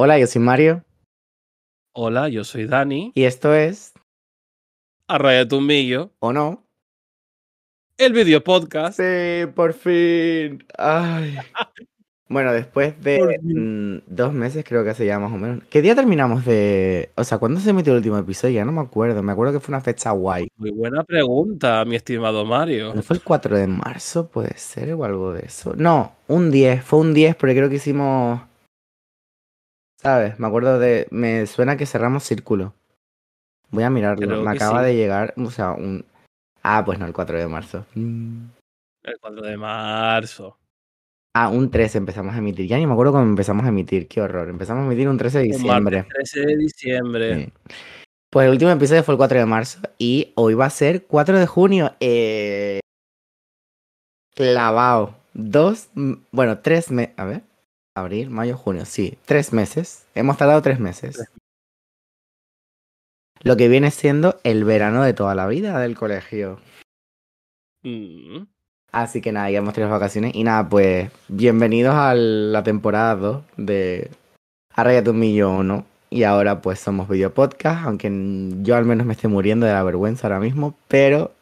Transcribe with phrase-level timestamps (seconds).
[0.00, 0.84] Hola, yo soy Mario
[1.92, 3.10] Hola, yo soy Dani.
[3.16, 3.94] y esto es,
[5.08, 6.62] Arraya tu millo, ¿o no?
[7.96, 9.00] el video podcast.
[9.00, 10.64] Sí, por fin.
[10.78, 11.36] Ay.
[12.30, 15.64] Bueno, después de mm, dos meses creo que hace ya más o menos.
[15.70, 17.10] ¿Qué día terminamos de...?
[17.14, 18.54] O sea, ¿cuándo se emitió el último episodio?
[18.54, 19.22] Ya no me acuerdo.
[19.22, 20.46] Me acuerdo que fue una fecha guay.
[20.56, 22.94] Muy buena pregunta, mi estimado Mario.
[22.94, 24.28] ¿No fue el 4 de marzo?
[24.28, 25.72] ¿Puede ser o algo de eso?
[25.74, 26.84] No, un 10.
[26.84, 28.42] Fue un 10 porque creo que hicimos...
[30.00, 30.38] ¿Sabes?
[30.38, 31.08] Me acuerdo de...
[31.10, 32.74] Me suena que cerramos círculo.
[33.70, 34.26] Voy a mirarlo.
[34.26, 34.86] Creo Me acaba sí.
[34.86, 35.34] de llegar...
[35.36, 36.04] O sea, un...
[36.62, 37.84] Ah, pues no, el 4 de marzo.
[37.94, 38.46] Mm.
[39.02, 40.56] El 4 de marzo.
[41.34, 42.66] Ah, un 13 empezamos a emitir.
[42.66, 44.08] Ya ni me acuerdo cómo empezamos a emitir.
[44.08, 44.48] Qué horror.
[44.48, 45.96] Empezamos a emitir un 13 de diciembre.
[45.98, 47.44] martes 13 de diciembre.
[47.44, 47.52] Sí.
[48.30, 51.38] Pues el último episodio fue el 4 de marzo y hoy va a ser 4
[51.38, 51.94] de junio.
[52.00, 52.80] Eh...
[54.34, 55.14] Clavado.
[55.32, 55.88] Dos,
[56.30, 57.14] bueno, tres meses.
[57.16, 57.42] A ver.
[58.00, 58.84] Abril, mayo, junio.
[58.84, 60.06] Sí, tres meses.
[60.14, 61.30] Hemos tardado tres meses.
[63.40, 66.60] Lo que viene siendo el verano de toda la vida del colegio.
[67.82, 68.44] Mm.
[68.90, 70.34] Así que nada, ya hemos tenido vacaciones.
[70.34, 74.10] Y nada, pues bienvenidos a la temporada 2 de
[74.74, 75.86] Arráyate un millón, ¿no?
[76.10, 78.10] Y ahora pues somos video podcast, aunque
[78.62, 81.32] yo al menos me esté muriendo de la vergüenza ahora mismo, pero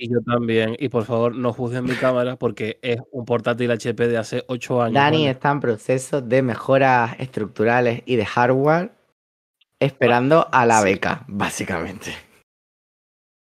[0.00, 0.76] Y yo también.
[0.78, 4.80] Y por favor, no juzguen mi cámara porque es un portátil HP de hace 8
[4.82, 4.94] años.
[4.94, 5.30] Dani ¿vale?
[5.30, 8.92] está en proceso de mejoras estructurales y de hardware,
[9.80, 10.84] esperando a la Sí.
[10.84, 12.12] beca, básicamente.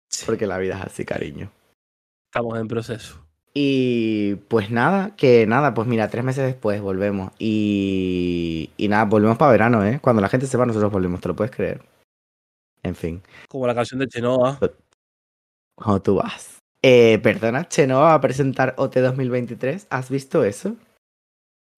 [0.09, 1.49] Sí, Porque la vida es así, cariño.
[2.29, 3.25] Estamos en proceso.
[3.53, 7.31] Y pues nada, que nada, pues mira, tres meses después volvemos.
[7.39, 9.99] Y, y nada, volvemos para verano, ¿eh?
[10.02, 11.81] Cuando la gente se va, nosotros volvemos, ¿te lo puedes creer?
[12.83, 14.57] En fin, Como la canción de Chenoa.
[15.82, 16.60] Cuando tú vas.
[16.84, 19.88] Eh, perdona, Chenoa va a presentar OT 2023.
[19.90, 20.76] ¿Has visto eso?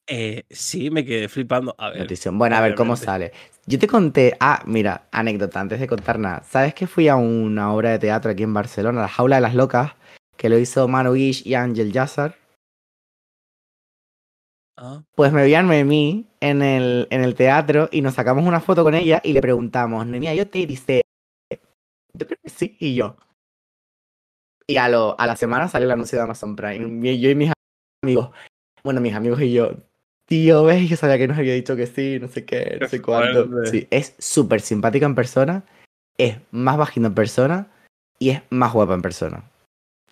[0.07, 1.75] Eh, sí, me quedé flipando.
[1.77, 1.99] A ver.
[1.99, 2.37] Notición.
[2.37, 3.31] Bueno, a ver cómo sale.
[3.65, 6.43] Yo te conté, ah, mira, anécdota, antes de contar nada.
[6.43, 9.55] ¿Sabes que fui a una obra de teatro aquí en Barcelona, La Jaula de las
[9.55, 9.93] Locas,
[10.35, 12.35] que lo hizo Manu Guix y Ángel Yassar?
[14.75, 18.59] Ah, Pues me vi a Noemí en el, en el teatro y nos sacamos una
[18.59, 21.03] foto con ella y le preguntamos, Noemí, yo te dice,
[22.13, 23.15] yo creo que sí, y yo.
[24.67, 27.19] Y a, lo, a la semana salió el anuncio de Amazon Prime.
[27.19, 27.51] Yo y mis
[28.03, 28.29] amigos,
[28.83, 29.71] bueno, mis amigos y yo,
[30.25, 32.99] tío, ves, yo sabía que nos había dicho que sí, no sé qué, no sé
[32.99, 33.69] fuerte.
[33.69, 35.63] Sí, es súper simpática en persona,
[36.17, 37.67] es más bajita en persona
[38.19, 39.43] y es más guapa en persona.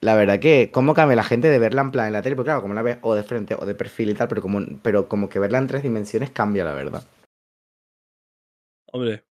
[0.01, 2.35] La verdad que, ¿cómo cambia la gente de verla en plan en la tele?
[2.35, 4.59] Porque claro, como la ves o de frente o de perfil y tal, pero como,
[4.81, 7.03] pero como que verla en tres dimensiones cambia, la verdad.
[8.91, 9.23] hombre.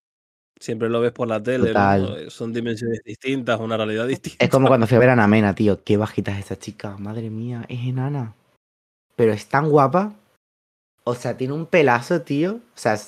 [0.60, 1.59] Siempre lo ves por la tele.
[1.59, 1.66] ¿no?
[1.69, 2.31] Total.
[2.31, 4.44] Son dimensiones distintas, una realidad distinta.
[4.44, 5.82] Es como cuando fui a ver a Namena, tío.
[5.82, 6.98] Qué bajita es esa chica.
[6.98, 8.34] Madre mía, es enana.
[9.16, 10.15] Pero es tan guapa.
[11.04, 12.56] O sea, tiene un pelazo, tío.
[12.56, 12.99] O sea,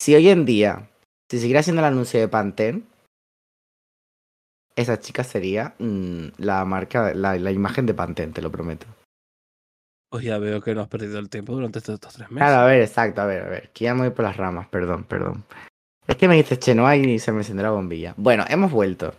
[0.00, 0.88] si hoy en día,
[1.30, 2.82] si siguiera haciendo el anuncio de Pantene,
[4.74, 8.86] esa chica sería mm, la marca, la, la imagen de Pantene, te lo prometo.
[10.10, 12.48] Pues ya veo que no has perdido el tiempo durante estos, estos tres meses.
[12.48, 13.70] Claro, a ver, exacto, a ver, a ver.
[13.70, 15.44] Que ya me voy por las ramas, perdón, perdón.
[16.08, 18.14] Es que me dices Chenoa y se me encendió la bombilla.
[18.16, 19.12] Bueno, hemos vuelto.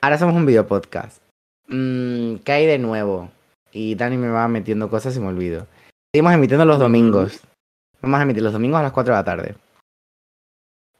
[0.00, 1.22] Ahora somos un video podcast.
[1.68, 3.30] Mm, ¿Qué hay de nuevo?
[3.70, 5.66] Y Dani me va metiendo cosas y me olvido.
[6.12, 7.40] Seguimos emitiendo los domingos.
[8.00, 9.54] Vamos a emitir los domingos a las 4 de la tarde.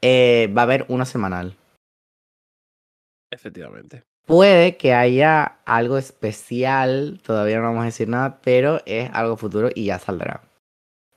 [0.03, 1.57] Eh, va a haber uno semanal.
[3.31, 4.03] Efectivamente.
[4.27, 9.71] Puede que haya algo especial, todavía no vamos a decir nada, pero es algo futuro
[9.75, 10.43] y ya saldrá.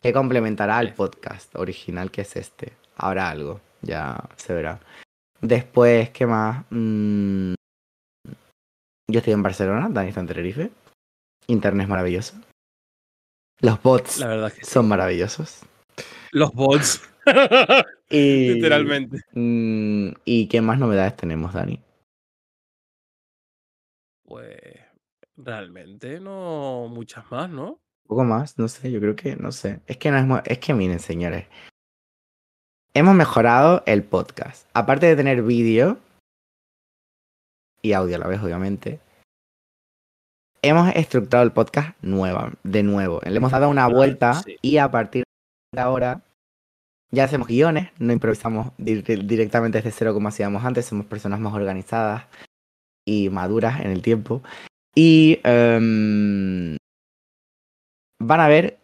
[0.02, 2.74] Que complementará al podcast original que es este.
[2.96, 4.80] Habrá algo, ya se verá.
[5.42, 6.66] Después, ¿qué más?
[6.72, 7.54] Mm,
[9.12, 10.72] Yo estoy en Barcelona, Dani está en Tenerife.
[11.48, 12.36] Internet es maravilloso.
[13.60, 14.72] Los bots La verdad que sí.
[14.72, 15.62] son maravillosos.
[16.32, 17.02] Los bots.
[18.10, 19.22] Y, Literalmente.
[19.34, 21.82] mm, ¿Y qué más novedades tenemos, Dani?
[24.24, 24.60] Pues
[25.38, 27.72] realmente no muchas más, ¿no?
[27.72, 29.82] Un poco más, no sé, yo creo que, no sé.
[29.88, 31.48] Es que no es, es que miren, señores.
[32.96, 34.68] Hemos mejorado el podcast.
[34.74, 35.98] Aparte de tener vídeo
[37.82, 39.00] y audio a la vez, obviamente.
[40.62, 43.20] Hemos estructurado el podcast nueva, de nuevo.
[43.26, 44.58] Le hemos dado una vuelta sí.
[44.62, 45.24] y a partir
[45.74, 46.22] de ahora
[47.12, 51.54] ya hacemos guiones, no improvisamos dir- directamente desde cero como hacíamos antes, somos personas más
[51.54, 52.26] organizadas
[53.06, 54.42] y maduras en el tiempo.
[54.96, 56.78] Y em,
[58.22, 58.80] van a haber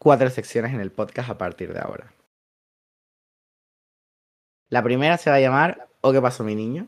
[0.00, 2.12] cuatro secciones en el podcast a partir de ahora.
[4.70, 6.86] La primera se va a llamar ¿O qué pasó mi niño?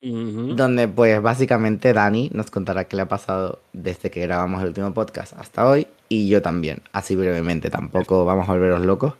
[0.00, 4.94] Donde pues básicamente Dani nos contará qué le ha pasado desde que grabamos el último
[4.94, 9.14] podcast hasta hoy y yo también, así brevemente, tampoco vamos a volveros locos.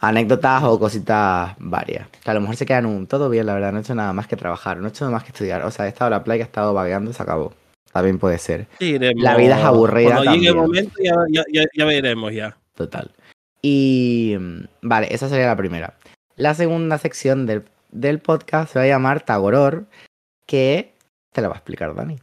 [0.00, 2.08] anécdotas o cositas varias.
[2.22, 4.12] Que a lo mejor se quedan un todo bien, la verdad, no he hecho nada
[4.12, 5.64] más que trabajar, no he hecho nada más que estudiar.
[5.64, 7.54] O sea, he estado en la playa, he estado vagueando, se acabó.
[7.92, 8.66] También puede ser.
[8.78, 8.98] Sí.
[8.98, 12.56] La vida es aburrida Cuando llegue el momento ya, ya, ya, ya veremos ya.
[12.74, 13.10] Total.
[13.62, 15.94] Y mm, vale, esa sería la primera.
[16.42, 17.62] La segunda sección del,
[17.92, 19.86] del podcast se va a llamar Tagoror,
[20.44, 20.92] que
[21.30, 22.18] te la va a explicar Dani.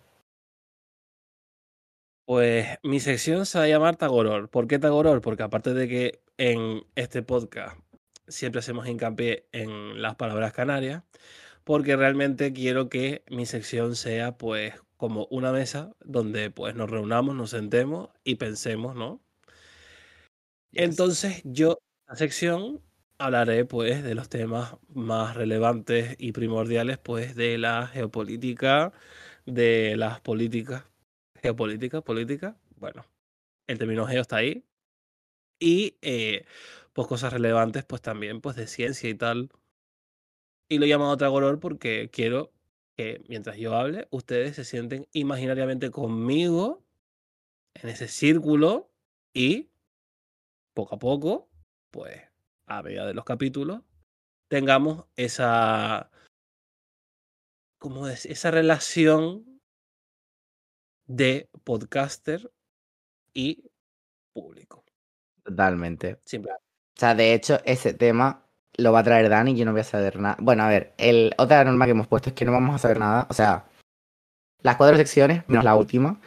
[2.26, 4.50] Pues mi sección se va a llamar Tagoror.
[4.50, 5.22] ¿Por qué Tagoror?
[5.22, 7.80] Porque aparte de que en este podcast
[8.28, 11.02] siempre hacemos hincapié en las palabras canarias,
[11.64, 17.36] porque realmente quiero que mi sección sea pues como una mesa donde pues nos reunamos,
[17.36, 19.22] nos sentemos y pensemos, ¿no?
[20.74, 22.82] Entonces yo la sección
[23.20, 28.94] hablaré pues de los temas más relevantes y primordiales pues de la geopolítica,
[29.46, 30.86] de las políticas,
[31.36, 33.06] geopolítica, política, bueno,
[33.68, 34.66] el término geo está ahí,
[35.60, 36.46] y eh,
[36.94, 39.52] pues cosas relevantes pues también pues de ciencia y tal.
[40.70, 42.54] Y lo he llamado Tragoror porque quiero
[42.96, 46.86] que mientras yo hable, ustedes se sienten imaginariamente conmigo
[47.76, 48.92] en ese círculo
[49.34, 49.70] y
[50.74, 51.50] poco a poco,
[51.92, 52.29] pues
[52.70, 53.82] a medida de los capítulos,
[54.48, 56.10] tengamos esa,
[57.80, 58.32] ¿cómo decir?
[58.32, 59.60] Esa relación
[61.08, 62.52] de podcaster
[63.34, 63.70] y
[64.34, 64.86] público.
[65.44, 66.20] Totalmente.
[66.26, 66.54] Simple.
[66.54, 68.46] O sea, de hecho, ese tema
[68.78, 70.38] lo va a traer Dani y yo no voy a saber nada.
[70.40, 73.00] Bueno, a ver, el, otra norma que hemos puesto es que no vamos a saber
[73.00, 73.26] nada.
[73.30, 73.68] O sea,
[74.62, 76.22] las cuatro secciones, menos la última,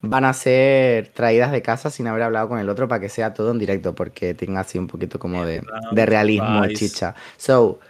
[0.00, 3.34] van a ser traídas de casa sin haber hablado con el otro para que sea
[3.34, 5.62] todo en directo, porque tenga así un poquito como de,
[5.92, 7.14] de realismo, chicha.
[7.36, 7.80] So,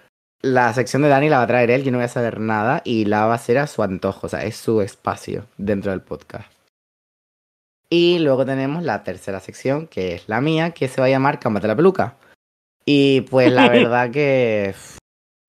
[0.40, 2.80] la sección de Dani la va a traer él, yo no voy a saber nada
[2.84, 6.00] y la va a hacer a su antojo, o sea, es su espacio dentro del
[6.00, 6.50] podcast.
[7.90, 11.40] Y luego tenemos la tercera sección, que es la mía, que se va a llamar
[11.40, 12.16] Cámbate la peluca.
[12.84, 14.74] Y pues la verdad que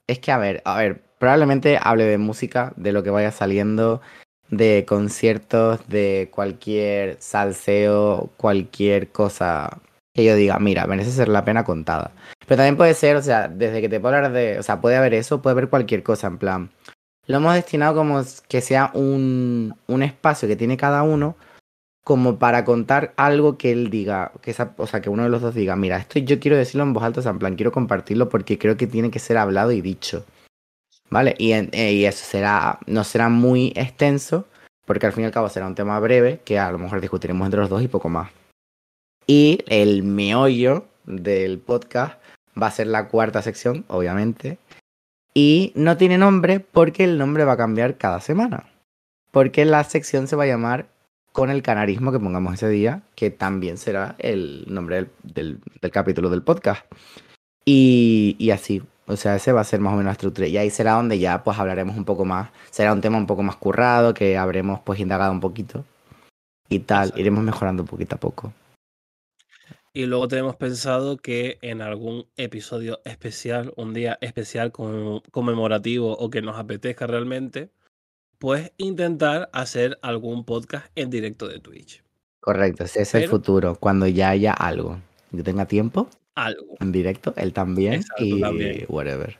[0.07, 4.01] es que, a ver, a ver, probablemente hable de música, de lo que vaya saliendo,
[4.49, 9.79] de conciertos, de cualquier salseo, cualquier cosa
[10.13, 12.11] que yo diga, mira, merece ser la pena contada.
[12.47, 14.97] Pero también puede ser, o sea, desde que te puedo hablar de, o sea, puede
[14.97, 16.69] haber eso, puede haber cualquier cosa, en plan.
[17.27, 21.35] Lo hemos destinado como que sea un, un espacio que tiene cada uno
[22.03, 25.43] como para contar algo que él diga, que esa, o sea, que uno de los
[25.43, 28.57] dos diga, mira, esto yo quiero decirlo en voz alta, en plan, quiero compartirlo porque
[28.57, 30.25] creo que tiene que ser hablado y dicho.
[31.09, 31.35] ¿Vale?
[31.37, 34.45] Y, eh, y eso será, no será muy extenso,
[34.85, 37.45] porque al fin y al cabo será un tema breve, que a lo mejor discutiremos
[37.45, 38.31] entre los dos y poco más.
[39.25, 42.19] Y el meollo del podcast
[42.61, 44.57] va a ser la cuarta sección, obviamente.
[45.33, 48.69] Y no tiene nombre porque el nombre va a cambiar cada semana.
[49.31, 50.87] Porque la sección se va a llamar
[51.31, 55.91] con el canarismo que pongamos ese día, que también será el nombre del, del- del
[55.91, 56.83] capítulo del podcast.
[57.65, 60.47] Y, y así, o sea, ese va a ser más o menos la estructura.
[60.47, 63.43] Y ahí será donde ya pues hablaremos un poco más, será un tema un poco
[63.43, 65.83] más currado, que habremos pues indagado un poquito.
[66.69, 67.19] Y tal, Exacto.
[67.21, 68.53] iremos mejorando poquito a poco.
[69.91, 76.29] Y luego tenemos pensado que en algún episodio especial, un día especial con- conmemorativo o
[76.29, 77.71] que nos apetezca realmente,
[78.37, 82.03] pues intentar hacer algún podcast en directo de Twitch.
[82.39, 84.99] Correcto, ese es el futuro, cuando ya haya algo.
[85.31, 86.07] Yo tenga tiempo,
[86.45, 86.75] Algo.
[86.79, 88.85] en directo, él también Exacto, y también.
[88.89, 89.37] whatever.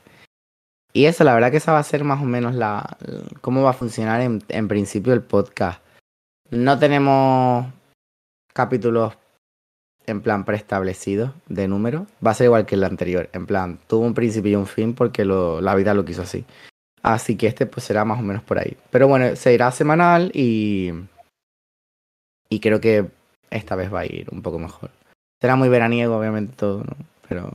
[0.92, 2.98] Y eso, la verdad que esa va a ser más o menos la
[3.42, 5.82] cómo va a funcionar en, en principio el podcast.
[6.50, 7.68] No tenemos
[8.54, 9.14] capítulos
[10.08, 12.08] en plan preestablecidos de número.
[12.26, 13.30] Va a ser igual que el anterior.
[13.34, 16.44] En plan, tuvo un principio y un fin porque lo, la vida lo quiso así.
[17.04, 18.76] Así que este pues será más o menos por ahí.
[18.90, 20.92] Pero bueno, se irá semanal y.
[22.50, 23.06] Y creo que
[23.52, 24.90] esta vez va a ir un poco mejor.
[25.42, 26.96] Será muy veraniego, obviamente, todo, ¿no?
[27.28, 27.52] Pero.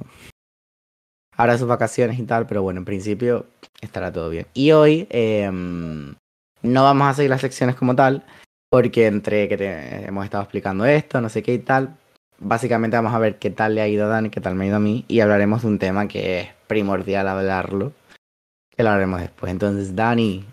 [1.37, 3.47] Ahora sus vacaciones y tal, pero bueno, en principio
[3.81, 4.47] estará todo bien.
[4.55, 6.15] Y hoy em,
[6.63, 8.25] no vamos a seguir las secciones como tal,
[8.71, 11.97] porque entre que te- hemos estado explicando esto, no sé qué y tal,
[12.39, 14.69] básicamente vamos a ver qué tal le ha ido a Dani, qué tal me ha
[14.69, 17.93] ido a mí, y hablaremos de un tema que es primordial hablarlo,
[18.77, 19.51] que lo haremos después.
[19.51, 20.45] Entonces, Dani,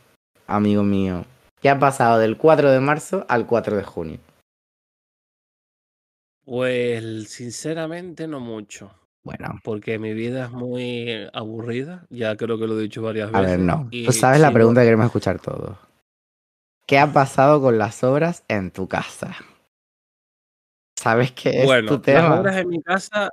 [0.48, 1.26] amigo mío,
[1.62, 4.18] ¿qué ha pasado del 4 de marzo al 4 de junio?
[6.46, 8.92] Pues sinceramente no mucho,
[9.24, 13.42] Bueno, porque mi vida es muy aburrida, ya creo que lo he dicho varias a
[13.42, 13.58] veces.
[13.58, 13.88] ver, no.
[13.92, 15.78] y Tú sabes la pregunta que queremos escuchar todos.
[16.88, 19.36] ¿Qué ha pasado con las obras en tu casa?
[20.98, 22.40] ¿Sabes qué es Bueno, tu las tema?
[22.42, 23.30] obras en mi casa,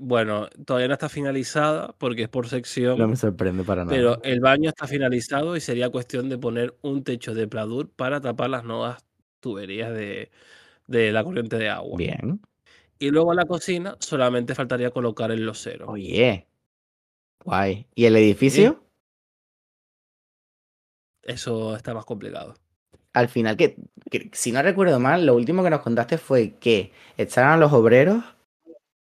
[0.00, 2.98] bueno, todavía no está finalizada porque es por sección.
[2.98, 3.96] No me sorprende para nada.
[3.96, 8.20] Pero el baño está finalizado y sería cuestión de poner un techo de pladur para
[8.20, 9.04] tapar las nuevas
[9.40, 10.30] tuberías de,
[10.90, 11.96] de la corriente de agua.
[11.96, 12.40] Bien.
[12.98, 15.86] Y luego a la cocina solamente faltaría colocar el losero.
[15.88, 16.46] Oye.
[17.44, 17.86] Guay.
[17.94, 18.84] ¿Y el edificio?
[21.22, 22.54] Eso está más complicado.
[23.12, 23.76] Al final, que,
[24.10, 27.72] que, si no recuerdo mal, lo último que nos contaste fue que echaron a los
[27.72, 28.24] obreros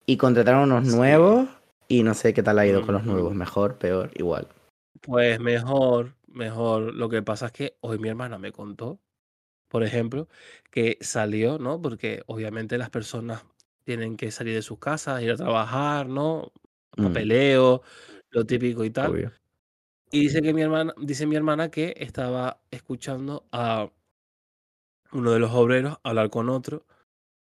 [0.06, 0.96] y contrataron unos Sí.
[0.96, 1.50] nuevos
[1.88, 3.36] y no sé qué tal ha ido con los nuevos.
[3.36, 4.48] Mejor, peor, igual.
[5.02, 6.94] Pues mejor, mejor.
[6.94, 9.00] Lo que pasa es que hoy mi hermana me contó,
[9.74, 10.28] por ejemplo,
[10.70, 11.82] que salió, ¿no?
[11.82, 13.44] Porque obviamente las personas
[13.84, 16.52] tienen que salir de sus casas, ir a trabajar, ¿no?
[16.96, 17.82] Mm, Papeleo,
[18.30, 19.10] lo típico y tal.
[19.10, 19.32] obvio.
[20.12, 23.92] Y dice que mi hermana, dice mi hermana que estaba escuchando a
[25.12, 26.86] uno de los obreros hablar con otro,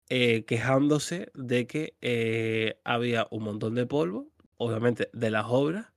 [0.08, 5.92] eh, quejándose de que eh, había un montón de polvo, obviamente de las obras,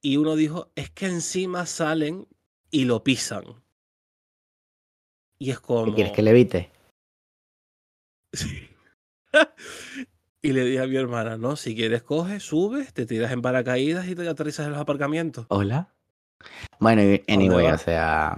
[0.00, 2.26] y uno dijo, es que encima salen
[2.70, 3.63] y lo pisan.
[5.44, 5.94] Y es ¿Qué como...
[5.94, 6.70] quieres que le evite?
[8.32, 8.66] Sí.
[10.42, 14.08] y le dije a mi hermana, no, si quieres coges, subes, te tiras en paracaídas
[14.08, 15.44] y te aterrizas en los aparcamientos.
[15.50, 15.94] ¿Hola?
[16.80, 18.34] Bueno, y- ¿A dónde anyway, o sea,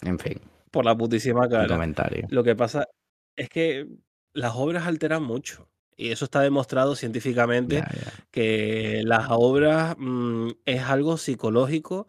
[0.00, 1.68] en fin, Por la putísima el cara.
[1.68, 2.26] comentario.
[2.30, 2.88] Lo que pasa
[3.36, 3.88] es que
[4.32, 5.68] las obras alteran mucho.
[5.94, 7.84] Y eso está demostrado científicamente
[8.30, 12.06] que las obras mm, es algo psicológico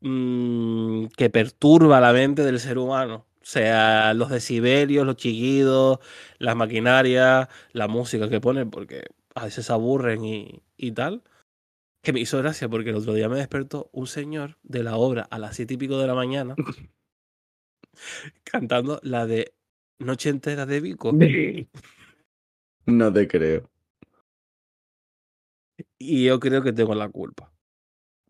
[0.00, 3.24] mm, que perturba la mente del ser humano.
[3.44, 5.98] O sea, los decibelios, los chillidos,
[6.38, 11.22] las maquinarias, la música que ponen, porque a veces se aburren y, y tal.
[12.02, 15.26] Que me hizo gracia porque el otro día me despertó un señor de la obra
[15.30, 16.54] a las siete y pico de la mañana
[18.44, 19.54] cantando la de
[19.98, 21.12] Noche entera de Vico.
[22.86, 23.70] No te creo.
[25.98, 27.52] Y yo creo que tengo la culpa.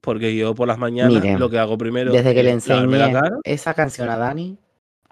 [0.00, 3.38] Porque yo por las mañanas lo que hago primero Desde que le la enseñé cara.
[3.42, 4.58] esa canción a Dani,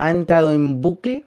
[0.02, 1.24] ha entrado en bucle,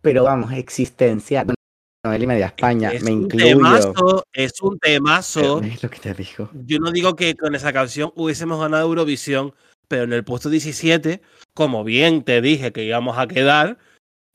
[0.00, 1.46] pero vamos, existencial.
[1.46, 3.44] Bueno, él y media España, Es me incluyo.
[3.46, 5.60] temazo, es un temazo.
[5.62, 6.50] Es lo que te digo.
[6.66, 9.54] Yo no digo que con esa canción hubiésemos ganado Eurovisión,
[9.88, 11.22] pero en el puesto 17,
[11.54, 13.78] como bien te dije que íbamos a quedar,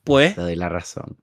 [0.03, 1.17] pues Te doy la razón.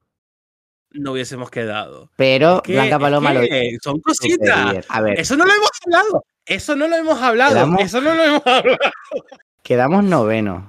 [0.93, 2.11] no hubiésemos quedado.
[2.17, 4.87] Pero Es que- Blanca es Paloma lo hizo que son cositas.
[4.89, 6.25] A ver, Eso no lo hemos hablado.
[6.47, 7.55] Eso no lo hemos hablado.
[7.55, 8.79] Quedamos- Eso no lo hemos hablado.
[9.63, 10.63] quedamos novenos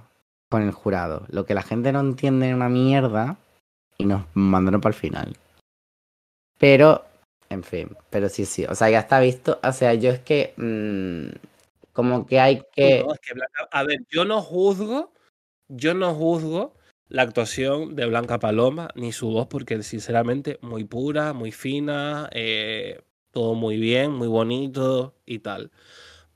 [0.50, 1.26] con el jurado.
[1.30, 3.38] Lo que la gente no entiende es una mierda
[3.98, 5.38] y nos mandaron para el final.
[6.60, 7.06] Pero,
[7.50, 8.66] en fin, pero sí, sí.
[8.66, 9.60] O sea, ya está visto.
[9.64, 10.54] O sea, yo es que.
[10.58, 11.36] mm,
[11.94, 13.04] como que hay que.
[13.08, 15.14] No, que Blanca- a ver, yo no juzgo,
[15.68, 16.74] yo no juzgo
[17.10, 23.02] la actuación de Blanca Paloma ni su voz, porque sinceramente muy pura, muy fina, eh,
[23.32, 25.72] todo muy bien, muy bonito y tal.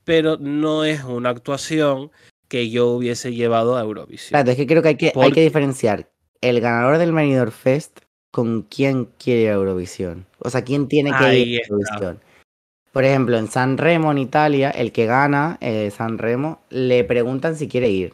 [0.04, 2.10] Pero no es una actuación
[2.52, 4.28] que yo hubiese llevado a Eurovisión.
[4.28, 6.10] Claro, es que creo que hay que, hay que diferenciar
[6.42, 10.26] el ganador del Benidorm Fest con quién quiere ir a Eurovisión.
[10.38, 11.72] O sea, quién tiene que Ahí ir a está.
[11.74, 12.20] Eurovisión.
[12.92, 17.56] Por ejemplo, en San Remo, en Italia, el que gana eh, San Remo, le preguntan
[17.56, 18.12] si quiere ir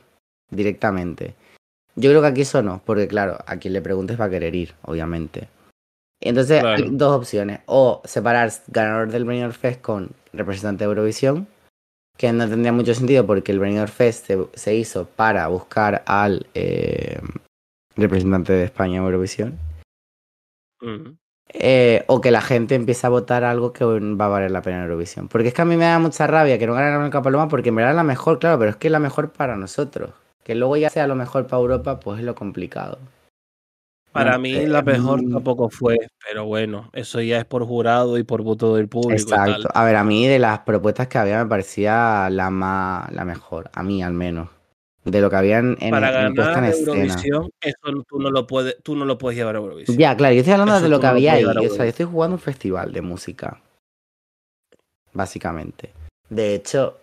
[0.50, 1.34] directamente.
[1.96, 4.54] Yo creo que aquí eso no, porque claro, a quien le preguntes va a querer
[4.54, 5.48] ir, obviamente.
[6.20, 6.76] Entonces Claro.
[6.84, 7.58] hay dos opciones.
[7.66, 11.48] O separar ganador del Benidorm Fest con representante de Eurovisión,
[12.18, 16.46] que no tendría mucho sentido porque el Benidorm Fest se, se hizo para buscar al
[16.52, 17.20] eh,
[17.96, 19.58] representante de España en Eurovisión.
[20.80, 21.16] Mm.
[21.50, 24.78] Eh, o que la gente empiece a votar algo que va a valer la pena
[24.78, 25.28] en Eurovisión.
[25.28, 27.48] Porque es que a mí me da mucha rabia que no gane la Blanca Paloma
[27.48, 30.10] porque en verdad es la mejor, claro, pero es que es la mejor para nosotros.
[30.42, 32.98] Que luego ya sea lo mejor para Europa, pues es lo complicado.
[34.12, 35.32] Para No mí sé, la mejor mm.
[35.32, 35.96] tampoco fue,
[36.26, 39.68] pero bueno, eso ya es por jurado y por voto del público y Exacto.
[39.68, 39.72] tal.
[39.74, 43.70] A ver, a mí de las propuestas que había me parecía la más, la mejor.
[43.74, 44.48] A mí al menos.
[45.04, 46.92] De lo que había en, Para en puesta en ganar escena.
[46.92, 49.96] Eurovisión, eso tú no lo puedes, tú no lo puedes llevar a Eurovisión.
[49.96, 51.44] Ya, claro, yo estoy hablando Eso de lo que había ahí.
[51.44, 51.84] O sea, Eurovisión.
[51.86, 53.60] yo estoy jugando un festival de música.
[55.12, 55.92] Básicamente.
[56.28, 56.98] De hecho,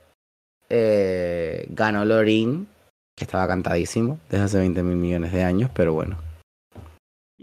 [0.69, 2.67] eh, ganó Lorin,
[3.15, 6.17] que estaba cantadísimo desde hace 20 mil millones de años, pero bueno.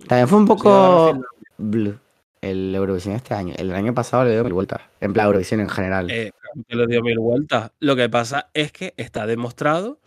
[0.07, 1.21] También fue un poco
[1.59, 1.99] blue
[2.43, 3.55] el Eurovisión este año.
[3.57, 4.81] El año pasado le dio mil vueltas.
[5.01, 6.11] En plan, Eurovisión en general.
[6.11, 6.33] Eh,
[6.69, 7.71] le dio mil vueltas.
[7.79, 10.01] Lo que pasa es que está demostrado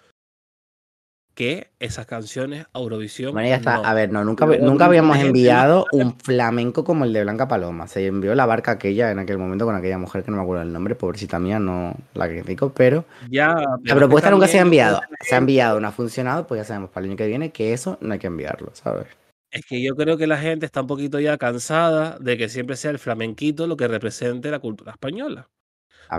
[1.34, 3.34] que esas canciones a Eurovisión.
[3.34, 3.78] Bueno, ya está.
[3.78, 3.86] no.
[3.86, 7.88] A ver, no, nunca, nunca habíamos enviado un flamenco como el de Blanca Paloma.
[7.88, 10.64] Se envió la barca aquella en aquel momento con aquella mujer que no me acuerdo
[10.64, 14.62] el nombre, pobrecita mía, no la critico, pero Ya, pero la propuesta nunca se ha
[14.62, 15.02] enviado.
[15.22, 17.74] Se ha enviado, no ha funcionado, pues ya sabemos para el año que viene que
[17.74, 19.08] eso no hay que enviarlo, ¿sabes?
[19.52, 22.76] Es que yo creo que la gente está un poquito ya cansada de que siempre
[22.76, 25.50] sea el flamenquito lo que represente la cultura española.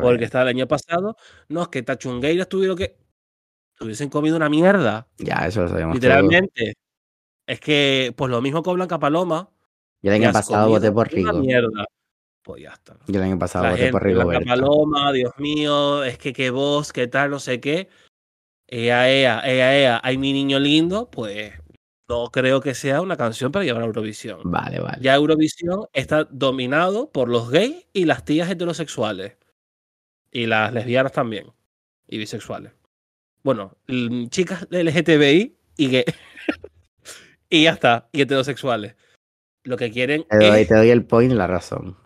[0.00, 1.16] Porque está el año pasado,
[1.48, 2.96] no, es que Tachungueiras tuvieron que.
[3.78, 5.06] Hubiesen comido una mierda.
[5.18, 6.02] ya, eso lo sabemos todos.
[6.02, 6.74] Literalmente.
[7.46, 9.50] Es que, pues lo mismo con Blanca Paloma.
[10.02, 11.40] Yo el año pasado voté por una Rigo.
[11.40, 11.86] mierda,
[12.42, 12.96] pues ya está.
[13.06, 14.46] Yo el año pasado La voté por gente, Blanca.
[14.46, 17.88] Paloma, Dios mío, es que qué voz, qué tal, no sé qué.
[18.66, 21.52] Ea, ea, ea, ea, ay mi niño lindo, pues
[22.08, 24.40] no creo que sea una canción para llevar a Eurovisión.
[24.44, 24.98] Vale, vale.
[25.00, 29.36] Ya Eurovisión está dominado por los gays y las tías heterosexuales.
[30.30, 31.52] Y las lesbianas también.
[32.06, 32.72] Y bisexuales.
[33.42, 33.76] Bueno,
[34.28, 36.04] chicas LGTBI y gay.
[37.50, 38.08] y ya está.
[38.12, 38.94] Y heterosexuales.
[39.64, 41.96] Lo que quieren Te doy, es, te doy el point y la razón.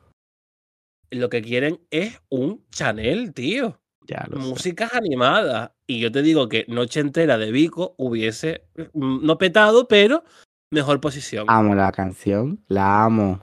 [1.11, 3.81] lo que quieren es un Chanel, tío.
[4.07, 4.49] Ya lo sé.
[4.49, 5.71] Músicas animadas.
[5.87, 8.65] Y yo te digo que Noche Entera de Vico hubiese,
[8.95, 10.25] mm, no petado, pero
[10.73, 11.47] mejor posición.
[11.49, 13.41] Amo la canción, la amo.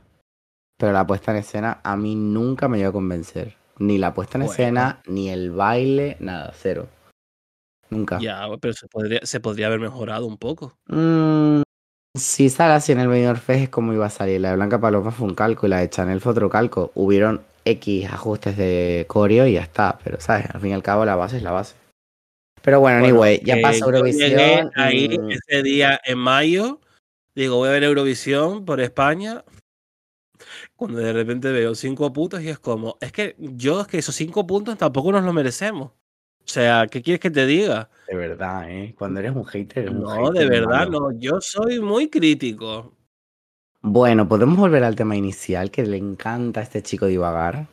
[0.78, 3.56] Pero la puesta en escena a mí nunca me llegó a convencer.
[3.80, 4.52] Ni la puesta en Bueno.
[4.52, 6.88] escena, ni el baile, nada, cero.
[7.90, 8.20] Nunca.
[8.20, 10.78] Ya, pero se podría, se podría haber mejorado un poco.
[10.88, 11.62] Mm,
[12.18, 14.42] si sale así en el Benidorm Fest es como iba a salir.
[14.42, 16.92] La de Blanca Paloma fue un calco y la de Chanel fue otro calco.
[16.96, 19.98] Hubieron X ajustes de coreo y ya está.
[20.04, 20.46] Pero, ¿sabes?
[20.54, 21.76] Al fin y al cabo la base es la base.
[22.62, 24.72] Pero bueno, Bueno, anyway, ya eh, llegué Eurovisión.
[24.76, 26.80] ahí mm, ese día en mayo.
[27.36, 29.44] Digo, voy a ver Eurovisión por España.
[30.76, 34.16] Cuando de repente veo cinco puntos y es como, es que yo, es que esos
[34.16, 35.92] cinco puntos tampoco nos lo merecemos.
[35.92, 37.90] O sea, ¿qué quieres que te diga?
[38.08, 38.96] de verdad, ¿eh?
[38.98, 41.12] Cuando eres un hater, eres un No, de verdad, malo.
[41.12, 41.20] no.
[41.20, 42.94] Yo soy muy crítico.
[43.90, 47.68] Bueno, podemos volver al tema inicial, que le encanta a este chico divagar.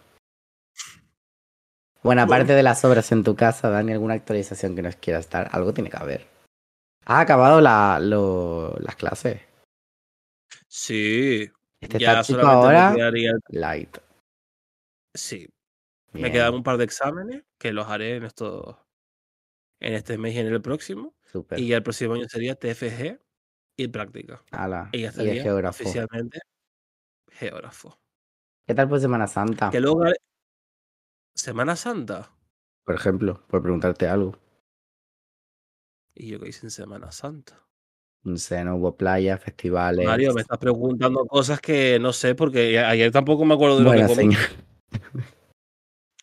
[2.04, 5.48] Bueno, aparte de las obras en tu casa, Dani, alguna actualización que nos quieras dar,
[5.50, 6.28] algo tiene que haber.
[7.04, 9.40] ¿Has acabado la, lo- las clases?
[10.68, 11.50] Sí.
[11.80, 13.32] Este ya solamente ahora, me quedaría.
[13.48, 13.98] light.
[15.14, 15.48] Sí.
[16.12, 18.76] Me quedan un par de exámenes que los haré en estos.
[19.80, 21.16] En este mes y en el próximo.
[21.56, 23.18] Y ya el próximo año sería TFG
[23.76, 24.42] y práctica.
[24.50, 25.82] Ala, Y ya y geógrafo.
[25.82, 26.40] oficialmente
[27.30, 27.98] geógrafo.
[28.66, 29.70] ¿Qué tal por Semana Santa?
[29.70, 30.04] Que luego
[31.36, 32.30] Semana Santa.
[32.84, 34.38] Por ejemplo, por preguntarte algo.
[36.14, 37.60] Y yo que hice en Semana Santa.
[38.22, 40.06] No sé, no hubo playa, festivales.
[40.06, 43.90] Mario, me estás preguntando cosas que no sé, porque ayer tampoco me acuerdo de lo
[43.90, 44.34] Bueno, que comí.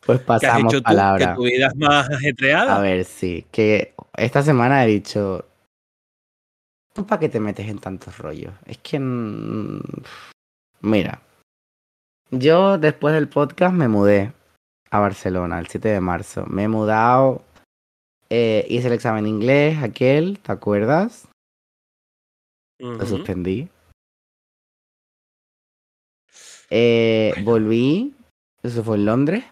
[0.04, 0.86] Pues ¿Qué has pasamos hecho tú?
[0.88, 1.28] palabra.
[1.28, 2.76] Que tu vida es más ajetreada.
[2.76, 5.46] A ver, sí, que esta semana he dicho,
[6.92, 8.52] ¿tú para qué te metes en tantos rollos?
[8.66, 9.80] Es que, mm,
[10.82, 11.20] mira,
[12.30, 14.32] yo después del podcast me mudé
[14.90, 16.44] a Barcelona el 7 de marzo.
[16.46, 17.42] Me he mudado,
[18.30, 21.28] eh, hice el examen inglés, aquel, ¿te acuerdas?
[22.78, 23.06] Lo Ujú.
[23.06, 23.68] suspendí.
[26.70, 28.14] Eh, volví,
[28.62, 29.44] eso fue en Londres,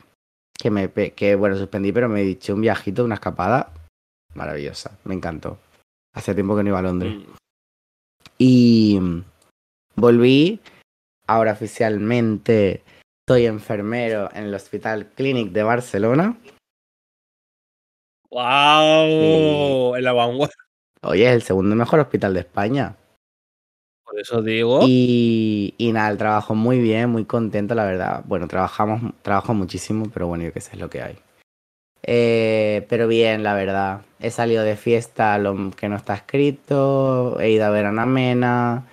[0.58, 3.72] que me que bueno, suspendí, pero me dicho un viajito, una escapada
[4.34, 5.58] maravillosa, me encantó.
[6.12, 7.14] Hace tiempo que no iba a Londres.
[7.14, 7.34] Mm.
[8.38, 9.24] Y mm,
[9.96, 10.60] volví,
[11.26, 12.82] ahora oficialmente
[13.28, 16.36] soy enfermero en el Hospital Clinic de Barcelona.
[18.30, 19.96] ¡Wow!
[19.96, 20.56] En la vanguardia.
[21.02, 22.96] Oye, es el segundo mejor hospital de España.
[24.04, 24.80] Por eso digo.
[24.86, 28.24] Y, y nada, el trabajo muy bien, muy contento, la verdad.
[28.26, 31.16] Bueno, trabajamos, trabajo muchísimo, pero bueno, yo qué sé, es lo que hay.
[32.02, 34.02] Eh, pero bien, la verdad.
[34.18, 37.38] He salido de fiesta, lo que no está escrito.
[37.40, 38.86] He ido a ver a Ana Mena.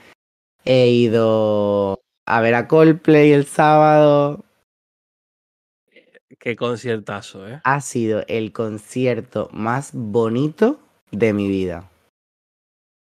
[0.65, 4.43] He ido a ver a Coldplay el sábado.
[6.39, 7.61] Qué conciertazo, ¿eh?
[7.63, 10.79] Ha sido el concierto más bonito
[11.11, 11.89] de mi vida.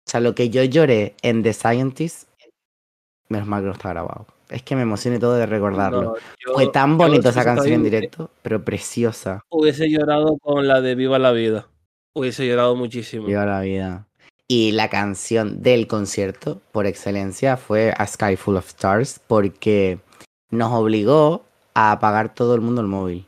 [0.08, 2.28] O sea, lo que yo lloré en The Scientist,
[3.30, 4.28] menos mal que no está grabado.
[4.52, 6.02] Es que me emocioné todo de recordarlo.
[6.02, 9.44] No, yo- Fue tan si esa canción en directo, pero preciosa.
[9.50, 11.68] Hubiese llorado con la de Viva la Vida.
[12.14, 13.26] Hubiese llorado muchísimo.
[13.28, 14.08] Viva la vida.
[14.48, 20.00] Y la canción del concierto, por excelencia, fue A Sky Full of Stars, porque
[20.50, 23.26] nos obligó a apagar todo el mundo el móvil.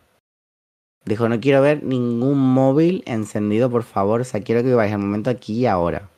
[1.05, 4.21] Dijo, no quiero ver ningún móvil encendido, por favor.
[4.21, 6.09] O sea, quiero que vayáis al momento aquí y ahora.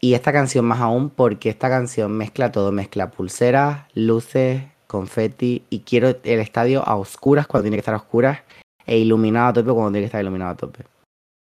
[0.00, 5.80] Y esta canción más aún, porque esta canción mezcla todo, mezcla pulseras, luces, confeti, y
[5.80, 8.40] quiero el estadio a oscuras cuando tiene que estar a oscuras,
[8.86, 10.84] e iluminado a tope cuando tiene que estar iluminado a tope.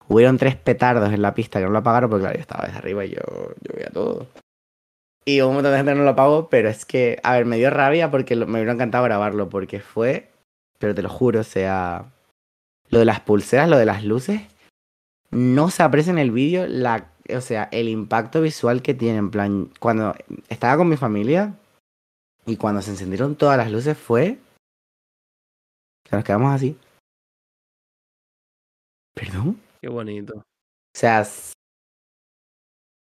[0.08, 2.80] Hubieron tres petardos en la pista que no lo apagaron porque claro, yo estaba desde
[2.80, 3.22] arriba y yo,
[3.62, 4.28] yo veía todo.
[5.26, 7.70] Y un montón de gente no lo apagó, pero es que, a ver, me dio
[7.70, 10.32] rabia porque me hubiera encantado grabarlo porque fue,
[10.80, 12.06] pero te lo juro, o sea,
[12.90, 14.42] lo de las pulseras, lo de las luces,
[15.30, 19.32] no se aprecia en el vídeo la, o sea, el impacto visual que tiene, en
[19.32, 20.16] plan, cuando
[20.50, 21.54] estaba con mi familia
[22.46, 24.38] y cuando se encendieron todas las luces fue,
[26.04, 26.78] que nos quedamos así.
[29.14, 29.60] ¿Perdón?
[29.82, 30.38] Qué bonito.
[30.38, 30.44] O
[30.94, 31.26] sea,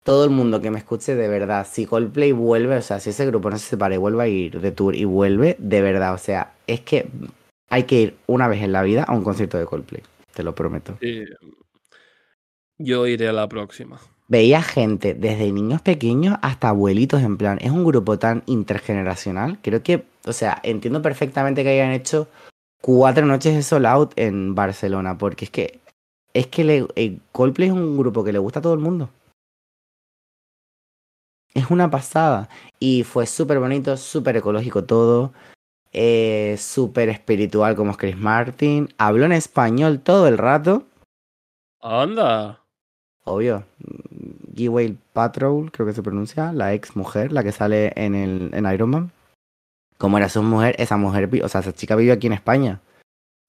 [0.03, 3.25] todo el mundo que me escuche de verdad, si Coldplay vuelve, o sea, si ese
[3.25, 6.17] grupo no se separa y vuelve a ir de tour y vuelve, de verdad, o
[6.17, 7.07] sea, es que
[7.69, 10.55] hay que ir una vez en la vida a un concierto de Coldplay, te lo
[10.55, 10.97] prometo.
[10.99, 11.23] Sí.
[12.83, 13.99] Yo iré a la próxima.
[14.27, 19.83] Veía gente desde niños pequeños hasta abuelitos en plan, es un grupo tan intergeneracional, creo
[19.83, 22.29] que, o sea, entiendo perfectamente que hayan hecho
[22.81, 25.81] cuatro noches de Soul Out en Barcelona, porque es que
[26.33, 29.09] es que le, eh, Coldplay es un grupo que le gusta a todo el mundo.
[31.53, 32.47] Es una pasada.
[32.79, 35.33] Y fue súper bonito, súper ecológico todo.
[35.91, 38.87] Eh, súper espiritual como es Chris Martin.
[38.97, 40.85] Habló en español todo el rato.
[41.81, 42.60] Anda.
[43.31, 43.63] Obvio.
[44.55, 46.51] G-Whale Patrol, creo que se pronuncia.
[46.53, 49.11] La ex mujer, la que sale en, el, en Iron Man.
[49.97, 52.79] Como era su mujer, esa mujer, o sea, esa chica vive aquí en España.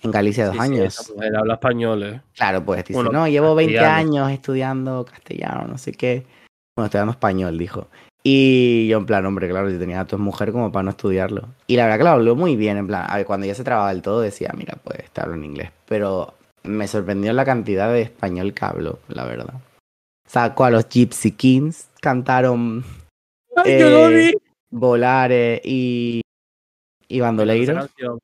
[0.03, 0.99] En Galicia dos Sí, sí, años.
[1.01, 2.21] esa mujer habla español, ¿eh?
[2.35, 4.25] Claro, pues dice, Bueno, no, llevo 20 castellano.
[4.25, 6.25] años estudiando castellano, no sé qué.
[6.77, 7.87] Bueno, estudiando español, dijo.
[8.25, 11.49] Y yo en plan, hombre, claro, yo tenía a tu mujer como para no estudiarlo.
[11.67, 13.65] Y la verdad que lo habló muy bien, en plan, a ver, cuando ya se
[13.65, 15.71] trababa del todo decía, mira, pues te hablo en inglés.
[15.87, 19.55] Pero me sorprendió la cantidad de español que habló, la verdad.
[20.33, 22.83] Sacó a los Gypsy Kings, cantaron
[23.55, 24.39] ¡Ay, yo lo Eh, vi!
[24.71, 26.23] Volares y,
[27.07, 28.19] y canción.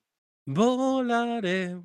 [0.46, 1.76] Volaré.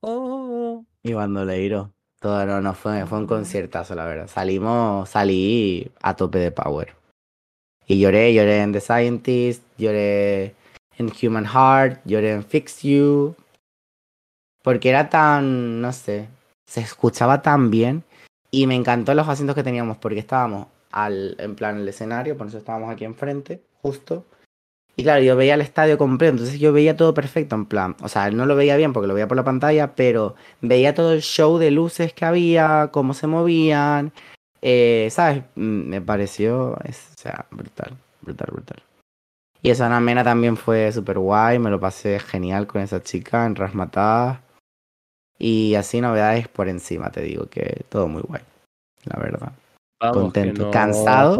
[0.00, 0.84] Oh.
[1.04, 1.92] Y Bandoleiro.
[2.18, 4.26] Todo no, no fue, fue un conciertazo, la verdad.
[4.26, 6.96] Salimos, salí a tope de power.
[7.86, 10.56] Y lloré, lloré en The Scientist, lloré
[10.98, 13.36] en Human Heart, lloré en Fix You.
[14.64, 16.26] Porque era tan, no sé,
[16.66, 18.02] se escuchaba tan bien.
[18.54, 22.46] Y me encantó los asientos que teníamos porque estábamos al, en plan el escenario, por
[22.46, 24.24] eso estábamos aquí enfrente, justo.
[24.96, 27.96] Y claro, yo veía el estadio completo, entonces yo veía todo perfecto en plan.
[28.00, 31.12] O sea, no lo veía bien porque lo veía por la pantalla, pero veía todo
[31.14, 34.12] el show de luces que había, cómo se movían.
[34.62, 35.42] eh, ¿Sabes?
[35.56, 37.12] Mm, Me pareció, es-
[37.50, 38.82] brutal, brutal, brutal.
[39.62, 43.46] Y esa Ana Mena también fue súper guay, me lo pasé genial con esa chica
[43.46, 44.42] en Rasmatá.
[45.38, 48.42] Y así novedades por encima, te digo que todo muy guay,
[49.04, 49.52] la verdad.
[50.00, 50.66] Vamos, Contento.
[50.66, 51.36] no ¿Cansado?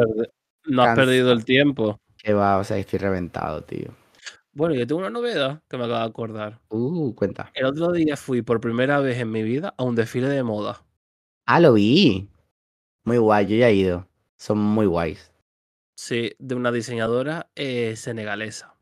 [0.67, 1.07] No has Cansado.
[1.07, 2.01] perdido el tiempo.
[2.17, 3.91] Que va, o sea, estoy reventado, tío.
[4.53, 6.61] Bueno, yo tengo una novedad que me acabo de acordar.
[6.71, 7.51] Uh, cuenta.
[7.55, 10.83] El otro día fui por primera vez en mi vida a un desfile de moda.
[11.47, 12.29] Ah, lo vi.
[13.05, 14.09] Muy guay, yo ya he ido.
[14.39, 15.33] Son muy guays.
[15.97, 18.75] Sí, de una diseñadora eh, senegalesa.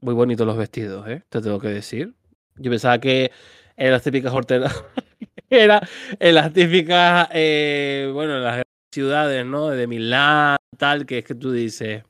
[0.00, 1.24] Muy bonitos los vestidos, ¿eh?
[1.28, 2.14] Te tengo que decir.
[2.58, 3.30] Yo pensaba que
[3.76, 4.72] eran las típicas horteras.
[5.50, 5.80] Era
[6.18, 9.68] en las típicas, eh, bueno, en las ciudades, ¿no?
[9.68, 12.02] De Milán, tal, que es que tú dices,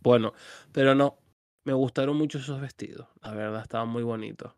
[0.00, 0.34] bueno,
[0.72, 1.18] pero no.
[1.64, 3.08] Me gustaron mucho esos vestidos.
[3.22, 4.54] La verdad, estaban muy bonitos.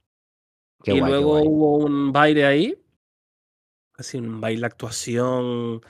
[0.85, 2.79] Qué y guay, luego hubo un baile ahí,
[3.97, 5.81] así un baile actuación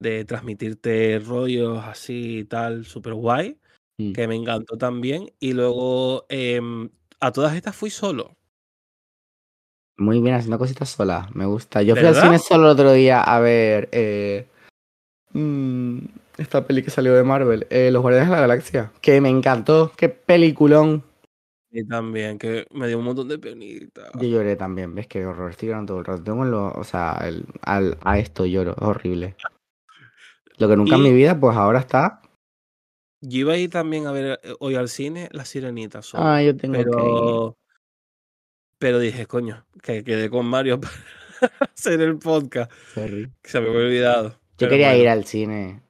[0.00, 3.58] de transmitirte rollos así y tal, súper guay,
[3.98, 4.12] Mm.
[4.12, 5.32] que me encantó también.
[5.40, 6.88] Y luego em,
[7.20, 8.37] a todas estas fui solo.
[9.98, 11.34] Muy bien, haciendo cositas solas.
[11.34, 11.82] Me gusta.
[11.82, 14.46] Yo fui al cine solo el otro día a ver eh,
[15.32, 15.98] mm,
[16.38, 18.92] esta peli que salió de Marvel, eh, Los Guardianes de la Galaxia.
[19.00, 19.92] Que me encantó.
[19.96, 21.02] Qué peliculón.
[21.70, 24.10] Y también, que me dio un montón de penita.
[24.14, 24.94] Yo lloré también.
[24.94, 25.50] ¿Ves qué horror?
[25.50, 26.22] Estoy llorando todo el rato.
[26.22, 28.72] Tengo lo, o sea, el- al- a esto lloro.
[28.76, 29.36] Es horrible.
[30.58, 32.22] Lo que nunca en mi vida, pues ahora está.
[33.20, 36.24] Yo iba a ir también a ver eh, hoy al cine La Sirenita solo.
[36.24, 37.67] Ah, yo tengo que ir.
[38.78, 40.80] Pero, dije, coño, que quedé con Mario
[41.40, 42.72] para hacer el podcast.
[42.94, 43.30] Sorry.
[43.42, 44.40] Que se me había olvidado.
[44.58, 45.02] Yo quería bueno.
[45.02, 45.82] ir al cine.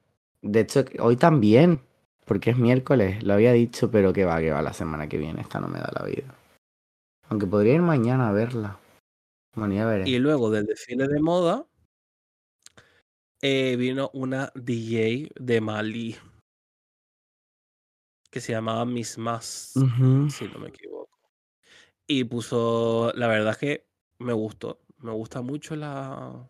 [0.43, 1.81] De hecho, hoy también.
[2.25, 3.23] Porque es miércoles.
[3.23, 5.41] Lo había dicho, pero que va, que va la semana que viene.
[5.41, 6.35] Esta no me da la vida.
[7.31, 8.79] Aunque podría ir mañana a verla.
[9.55, 10.09] Bueno, ya veré.
[10.09, 11.67] Y luego del desfile de moda
[13.41, 16.17] eh, vino una DJ de Mali
[18.31, 20.29] que se llamaba Miss Mas, Ujú.
[20.29, 20.98] si no me equivoco.
[22.11, 23.87] Y puso, la verdad es que
[24.19, 26.49] me gustó, me gusta mucho la,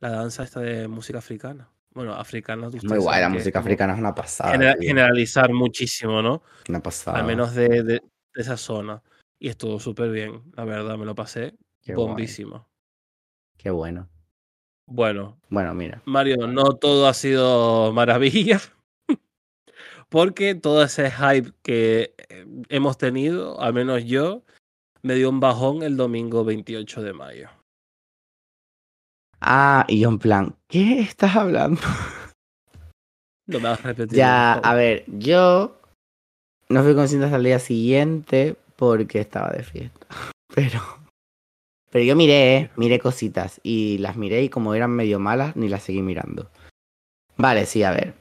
[0.00, 1.70] la danza esta de música africana.
[1.90, 4.52] Bueno, africana, Es muy guay, la música africana es una pasada.
[4.52, 6.42] Genera- generalizar muchísimo, ¿no?
[6.68, 7.18] Una pasada.
[7.18, 8.02] Al menos de, de- de
[8.34, 9.02] esa zona.
[9.38, 12.06] Y estuvo súper bien, la verdad, me lo pasé Qué guay.
[12.06, 12.66] bombísimo.
[13.58, 14.08] Qué bueno.
[14.86, 16.02] Bueno, Bueno, mira.
[16.06, 18.60] Mario, no todo ha sido maravilla,
[20.08, 24.42] porque todo ese hype que eh, hemos tenido, al menos yo,
[25.04, 27.50] me dio un bajón el domingo 28 de mayo.
[29.38, 31.80] Ah, y yo en plan, ¿qué estás hablando?
[33.46, 34.16] No me vas a repetir.
[34.16, 35.78] Ya, a ver, yo
[36.70, 40.06] no fui consciente hasta el día siguiente porque estaba de fiesta.
[40.54, 40.80] Pero,
[41.90, 42.70] Pero yo miré, ¿eh?
[42.76, 46.50] miré cositas y las miré y como eran medio malas, ni las seguí mirando.
[47.36, 48.14] Vale, sí, a ver.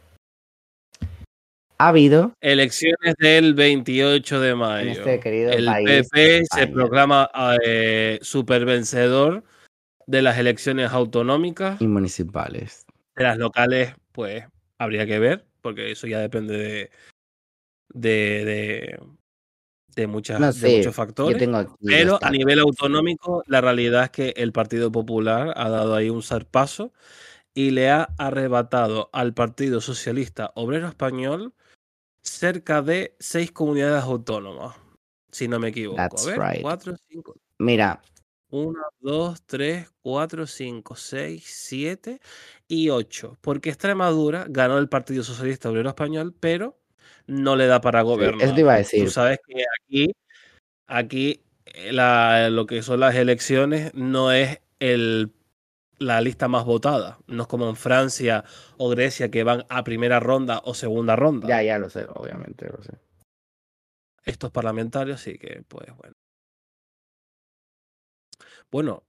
[1.77, 4.91] Ha habido Elecciones del 28 de mayo.
[4.91, 6.09] este querido el país.
[6.11, 7.29] PP se proclama
[7.63, 9.43] eh, supervencedor
[10.07, 11.81] de las elecciones autonómicas.
[11.81, 12.85] y municipales.
[13.15, 14.45] De las locales, pues
[14.77, 16.89] habría que ver, porque eso ya depende de,
[17.89, 18.99] de, de,
[19.95, 21.49] de muchas, No de muchos factores.
[21.81, 26.23] Pero a nivel autonómico, la realidad es que el Partido Popular ha dado ahí un
[26.23, 26.91] zarpazo
[27.53, 31.53] y le ha arrebatado al Partido Socialista Obrero Español
[32.23, 34.75] cerca de seis comunidades autónomas,
[35.31, 35.97] si no me equivoco.
[35.97, 36.61] That's a ver, right.
[36.61, 38.01] cuatro, cinco, Mira,
[38.49, 42.19] una, dos, tres, cuatro, cinco, seis, siete
[42.67, 43.37] y ocho.
[43.41, 46.79] Porque Extremadura ganó el Partido Socialista Obrero Español, pero
[47.27, 48.41] no le da para sí, gobernar.
[48.41, 49.09] eso te iba a Tú decir.
[49.09, 50.11] sabes que aquí,
[50.87, 55.31] aquí eh, la- lo que son las elecciones no es el,
[56.05, 57.17] la lista más votada.
[57.27, 58.43] No es como en Francia
[58.77, 61.47] o Grecia que van a primera ronda o segunda ronda.
[61.47, 62.93] Ya, ya lo sé, obviamente lo sé.
[64.25, 66.15] Estos parlamentarios sí que, pues bueno.
[68.71, 69.03] Bueno,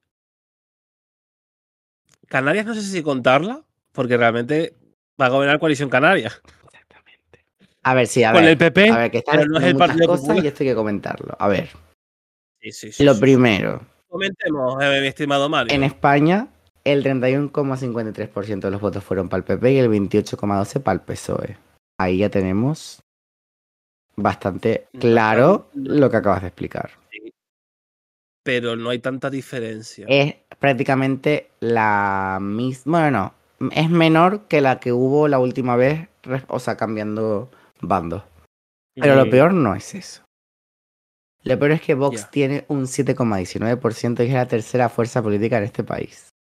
[2.29, 4.75] Canarias no sé si contarla, porque realmente
[5.21, 6.33] va a gobernar Coalición Canaria.
[6.65, 7.45] Exactamente.
[7.83, 8.51] A ver, sí, a Con ver.
[8.51, 10.45] el PP, A ver, que están pero no es el muchas Partido cosas Popular.
[10.45, 11.37] y esto hay que comentarlo.
[11.39, 11.71] A ver,
[12.61, 15.75] Sí, sí, sí, lo primero, Comentemos, eh, mi estimado Mario.
[15.75, 16.49] en España
[16.85, 21.57] el 31,53% de los votos fueron para el PP y el 28,12% para el PSOE.
[21.99, 23.01] Ahí ya tenemos
[24.17, 26.91] bastante claro lo que acabas de explicar.
[28.45, 30.05] Pero no hay tanta diferencia.
[30.09, 36.09] Es prácticamente la misma, bueno, no, es menor que la que hubo la última vez,
[36.49, 38.23] o sea, cambiando bandos.
[38.95, 40.23] Pero lo Mm, peor no es eso.
[41.43, 45.65] Lo peor es que Vox tiene un 7,19% y es la tercera fuerza política en
[45.65, 46.34] este país.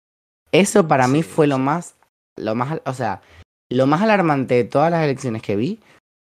[0.54, 1.96] Eso para mí fue lo más,
[2.38, 3.22] lo más, o sea,
[3.72, 5.80] lo más alarmante de todas las elecciones que vi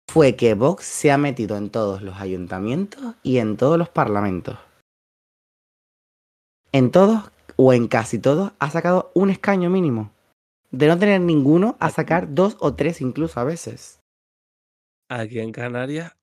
[0.10, 4.58] fue que Vox se ha metido en todos los ayuntamientos y en todos los parlamentos.
[6.72, 10.12] En todos o en casi todos ha sacado un escaño mínimo.
[10.72, 14.00] De no tener ninguno a sacar dos o tres incluso a veces.
[15.10, 16.15] Aquí en Canarias,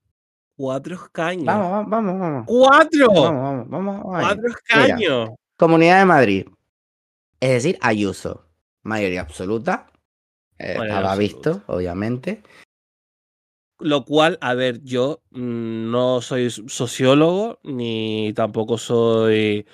[0.57, 1.45] cuatro escaños.
[1.45, 2.45] Vamos, vamos, vamos, vamos.
[2.47, 3.09] ¡Cuatro!
[3.09, 4.03] Vamos, vamos, vamos.
[4.03, 5.31] ¡Cuatro escaños!
[5.59, 6.47] Comunidad de Madrid.
[7.41, 8.45] Es decir, Ayuso.
[8.83, 9.91] Mayoría absoluta.
[10.59, 11.19] Eh, Mayoría estaba absoluta.
[11.19, 12.43] visto, obviamente.
[13.81, 19.67] Lo cual, a ver, yo mm, no soy sociólogo, ni tampoco soy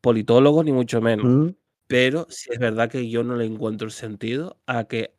[0.00, 1.26] politólogo, ni mucho menos.
[1.26, 1.54] Mm,
[1.88, 5.12] Pero sí es verdad que yo no le encuentro el sentido a que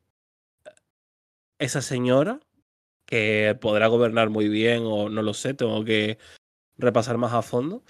[1.58, 2.40] esa señora,
[3.06, 6.18] que podrá gobernar muy bien o no lo sé, tengo que
[6.78, 7.84] repasar más a fondo,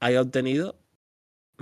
[0.00, 0.78] haya obtenido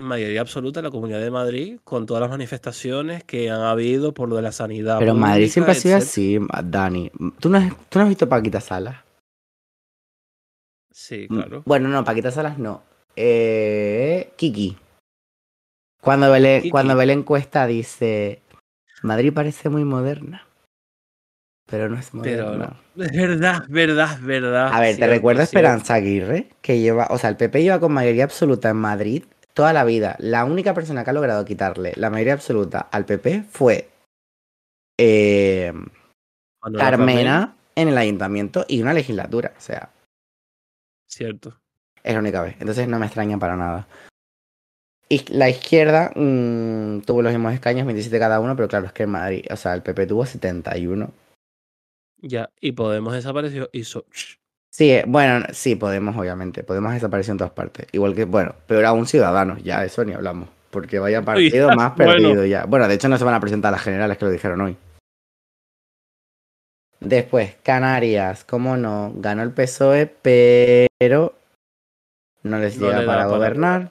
[0.02, 4.28] mayoría absoluta en la Comunidad de Madrid con todas las manifestaciones que han habido por
[4.28, 4.98] lo de la sanidad.
[4.98, 7.10] Pero Madrid pública, siempre ha sido así, Dani.
[7.40, 8.96] ¿Tú no, has, ¿Tú no has visto Paquita Salas?
[10.90, 11.62] Sí, Mm, claro.
[11.66, 12.82] Bueno, no, Paquita Salas no.
[13.16, 14.76] Eh, Kiki.
[16.00, 16.70] Cuando ve, Kiki.
[16.70, 18.42] cuando ve la encuesta dice,
[19.02, 20.46] Madrid parece muy moderna.
[21.66, 22.74] Pero no es moderna.
[22.96, 24.70] Es verdad, verdad, verdad.
[24.72, 25.44] A ver, ¿te recuerda.
[25.44, 26.48] Esperanza Aguirre?
[26.60, 29.24] Que lleva, o sea, el PP lleva con mayoría absoluta en Madrid
[29.60, 30.16] toda la vida.
[30.20, 33.90] La única persona que ha logrado quitarle la mayoría absoluta al PP fue
[34.96, 35.70] eh,
[36.78, 39.52] Carmena en el ayuntamiento y una legislatura.
[39.54, 39.90] O sea,
[41.06, 41.60] Cierto.
[42.02, 42.56] es la única vez.
[42.58, 43.86] Entonces no me extraña para nada.
[45.10, 49.02] Y la izquierda mm, tuvo los mismos escaños, 27 cada uno, pero claro, es que
[49.02, 51.12] en Madrid, o sea, el PP tuvo 71.
[52.16, 54.06] Ya, y Podemos desapareció, hizo.
[54.70, 56.62] Sí, eh, bueno, sí, Podemos, obviamente.
[56.62, 57.86] Podemos desaparecer en todas partes.
[57.92, 60.48] Igual que, bueno, peor aún Ciudadanos, ya, eso ni hablamos.
[60.70, 62.12] Porque vaya partido más bueno.
[62.12, 62.64] perdido ya.
[62.64, 64.76] Bueno, de hecho no se van a presentar las generales que lo dijeron hoy.
[67.00, 71.34] Después, Canarias, cómo no, ganó el PSOE, pero
[72.42, 73.90] no les No llega le para gobernar.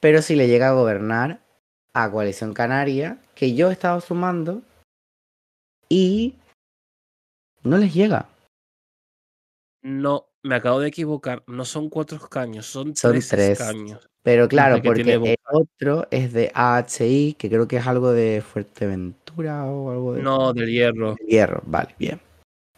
[0.00, 1.40] Pero sí le llega a gobernar
[1.94, 4.62] a Coalición Canaria, que yo he estado sumando,
[5.88, 6.36] y
[7.62, 8.26] no les llega.
[9.82, 11.42] No, me acabo de equivocar.
[11.46, 13.60] No son cuatro escaños, son, Son tres, tres.
[13.60, 14.06] escaños.
[14.22, 18.42] Pero claro, que porque el otro es de AHI, que creo que es algo de
[18.42, 21.16] Fuerteventura o algo de No, del hierro.
[21.26, 21.62] Hierro.
[21.64, 22.20] Vale, bien.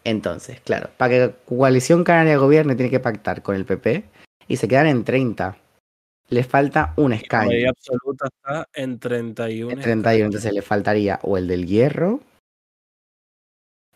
[0.04, 4.04] Entonces, claro, para que Coalición Canaria gobierne tiene que pactar con el PP
[4.46, 5.56] y se quedan en 30.
[6.28, 7.48] Les falta un La escaño.
[7.48, 9.70] mayoría absoluta está en 31.
[9.72, 10.26] En 31, escaños.
[10.26, 12.20] entonces le faltaría o el del Hierro.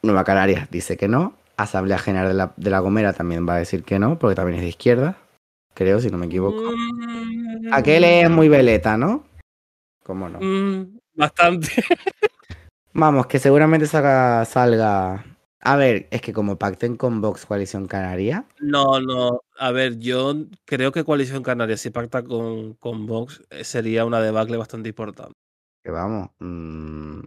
[0.02, 1.34] Nueva Canarias dice que no.
[1.56, 4.56] Asamblea General de la, de la Gomera también va a decir que no, porque también
[4.58, 5.16] es de izquierda.
[5.74, 6.60] creo, si no me equivoco.
[6.72, 9.24] Mm, Aquel es muy veleta, ¿no?
[10.04, 10.38] ¿Cómo no?
[10.40, 11.68] mm, bastante.
[12.92, 15.24] Vamos, que seguramente salga, salga.
[15.60, 19.40] A ver, es que como pacten con Vox Coalición Canaria, No, no.
[19.58, 24.20] A ver, yo creo que Coalición Canaria, si pacta con, con Vox, eh, sería una
[24.20, 25.32] debacle bastante importante.
[25.82, 26.30] que vamos.
[26.38, 27.20] mm,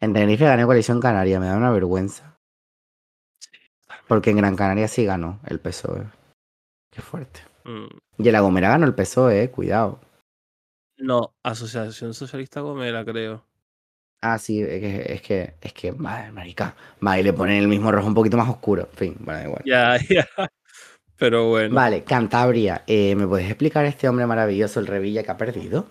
[0.00, 2.31] En Tenerife gané Coalición Canaria, me da una vergüenza.
[4.12, 6.02] Porque en Gran Canaria sí ganó el PSOE.
[6.90, 7.40] Qué fuerte.
[7.64, 7.86] Mm.
[8.18, 10.00] Y en La Gomera ganó el PSOE, eh, cuidado.
[10.98, 13.42] No, Asociación Socialista Gomera, creo.
[14.20, 16.76] Ah, sí, es que, es que, es que, madre marica.
[17.02, 18.82] Va, y le ponen el mismo rojo un poquito más oscuro.
[18.82, 19.62] En fin, bueno, da igual.
[19.64, 20.28] Ya, ya.
[21.16, 21.74] Pero bueno.
[21.74, 22.84] Vale, Cantabria.
[22.86, 25.86] eh, ¿Me puedes explicar este hombre maravilloso, el Revilla, que ha perdido?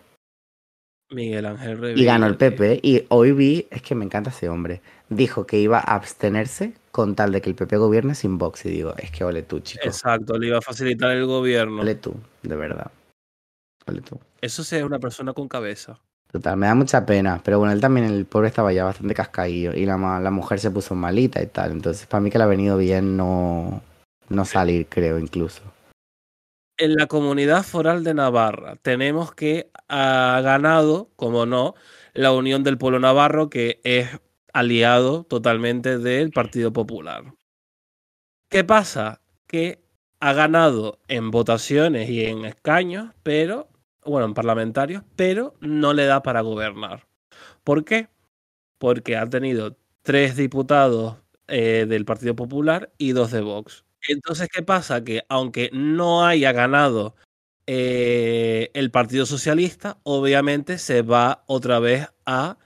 [1.12, 2.14] Miguel Ángel Y Revilla.
[2.14, 2.38] ganó el.
[2.38, 2.80] PP.
[2.84, 4.82] Y hoy vi, es que me encanta ese hombre.
[5.10, 8.66] Dijo que iba a abstenerse con tal de que el PP gobierne sin Vox.
[8.66, 9.84] Y digo, es que ole tú, chico.
[9.86, 11.82] Exacto, le iba a facilitar el gobierno.
[11.82, 12.92] Ole tú, de verdad.
[13.88, 14.20] Ole tú.
[14.42, 16.00] Eso sí es una persona con cabeza.
[16.32, 17.42] Total, me da mucha pena.
[17.44, 19.74] Pero bueno, él también, el pobre estaba ya bastante cascaillo.
[19.74, 21.72] Y la, la mujer se puso malita y tal.
[21.72, 23.82] Entonces, para mí que le ha venido bien no,
[24.30, 25.62] no salir, creo, incluso.
[26.78, 31.76] En la comunidad foral de Navarra tenemos que ha ganado, como no,
[32.14, 34.10] la Unión del Pueblo Navarro, que es
[34.54, 37.34] aliado totalmente del Partido Popular.
[38.50, 39.22] ¿Qué pasa?
[39.48, 39.84] Que
[40.20, 43.70] ha ganado en votaciones y en escaños, pero,
[44.04, 47.08] bueno, en parlamentarios, pero no le da para gobernar.
[47.64, 48.10] ¿Por qué?
[48.80, 53.86] Porque ha tenido tres diputados eh, del Partido Popular y dos de Vox.
[54.08, 55.04] Entonces, ¿qué pasa?
[55.04, 57.16] Que aunque no haya ganado
[57.68, 62.58] eh, el Partido Socialista, obviamente se va otra vez a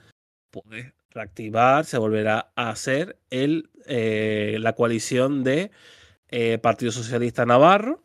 [0.50, 5.70] pues, reactivar, se volverá a hacer el, eh, la coalición de
[6.28, 8.02] eh, Partido Socialista Navarro,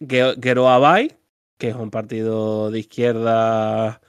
[0.00, 1.16] Geroa Bay,
[1.58, 4.00] que es un partido de izquierda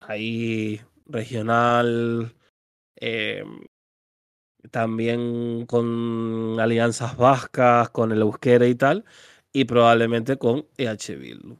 [0.00, 2.34] ahí regional,
[4.70, 9.04] también con alianzas vascas, con el euskera y tal,
[9.52, 11.56] y probablemente con EH Bildu.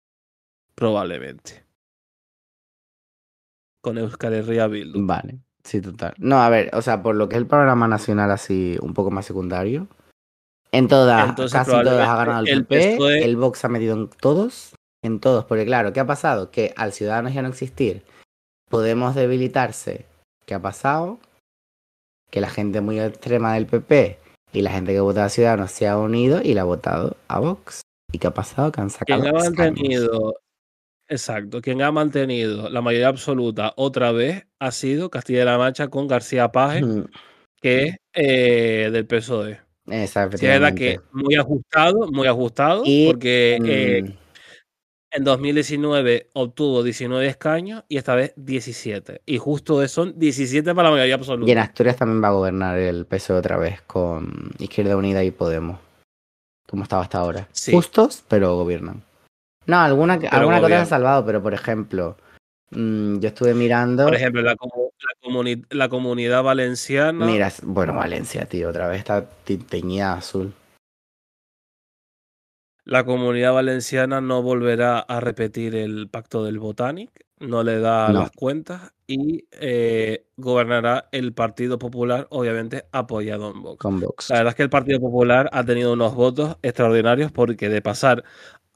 [0.75, 1.65] Probablemente.
[3.81, 5.07] Con Euskal Herria Bildu.
[5.07, 6.15] Vale, sí, total.
[6.19, 9.11] No, a ver, o sea, por lo que es el programa nacional así un poco
[9.11, 9.89] más secundario,
[10.73, 13.95] en todas, Entonces, casi todas ha ganado el el PP, PSOE el Vox ha metido
[13.95, 16.51] en todos, en todos, porque claro, ¿qué ha pasado?
[16.51, 18.03] Que al Ciudadanos ya no existir,
[18.69, 20.07] Podemos debilitarse.
[20.45, 21.21] ¿Qué ha pasado?
[22.37, 24.19] Que la gente muy extrema del PP
[24.53, 27.39] y la gente que vota a Ciudadanos se ha unido y la ha votado a
[27.39, 27.81] Vox.
[28.13, 28.71] ¿Y qué ha pasado?
[28.71, 30.35] Que han sacado Quien ha mantenido,
[31.09, 36.53] exacto, quien ha mantenido la mayoría absoluta otra vez ha sido Castilla-La Mancha con García
[36.53, 37.07] Paje, Mm,
[37.59, 39.59] que es eh, del PSOE.
[39.87, 44.26] Esa, Sí, es verdad que muy ajustado, muy ajustado, Y, porque eh, Mm,
[45.17, 49.23] en 2019 obtuvo 19 escaños y esta vez 17.
[49.27, 51.63] Y justo de- son 17 para la mayoría y en absoluta.
[51.63, 55.79] Asturias también va a gobernar el PSOE otra vez con Izquierda Unida y Podemos.
[56.69, 57.49] Como estaba hasta ahora.
[57.53, 57.73] Sí.
[57.73, 59.03] Justos, pero gobiernan.
[59.67, 62.17] No, alguna, Pero alguna cosa se ha salvado, pero por ejemplo,
[62.71, 64.05] mm, yo estuve mirando.
[64.05, 64.57] Por ejemplo, la, la,
[65.23, 67.25] comuni- la comunidad valenciana.
[67.27, 69.25] Mira, bueno, Valencia, tío, otra vez está
[69.69, 70.53] teñida azul.
[72.87, 78.21] La comunidad valenciana no volverá a repetir el pacto del Botanic, no le da No.
[78.21, 83.79] las cuentas y eh, gobernará el Partido Popular, obviamente apoyado en Vox.
[83.79, 84.31] Con Vox.
[84.31, 88.23] La verdad es que el Partido Popular ha tenido unos votos extraordinarios porque de pasar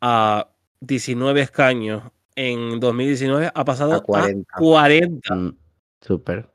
[0.01, 2.03] a 19 escaños
[2.35, 4.55] en 2019 ha pasado A a 40.
[4.59, 5.57] 40, Mm,
[6.01, 6.49] Súper.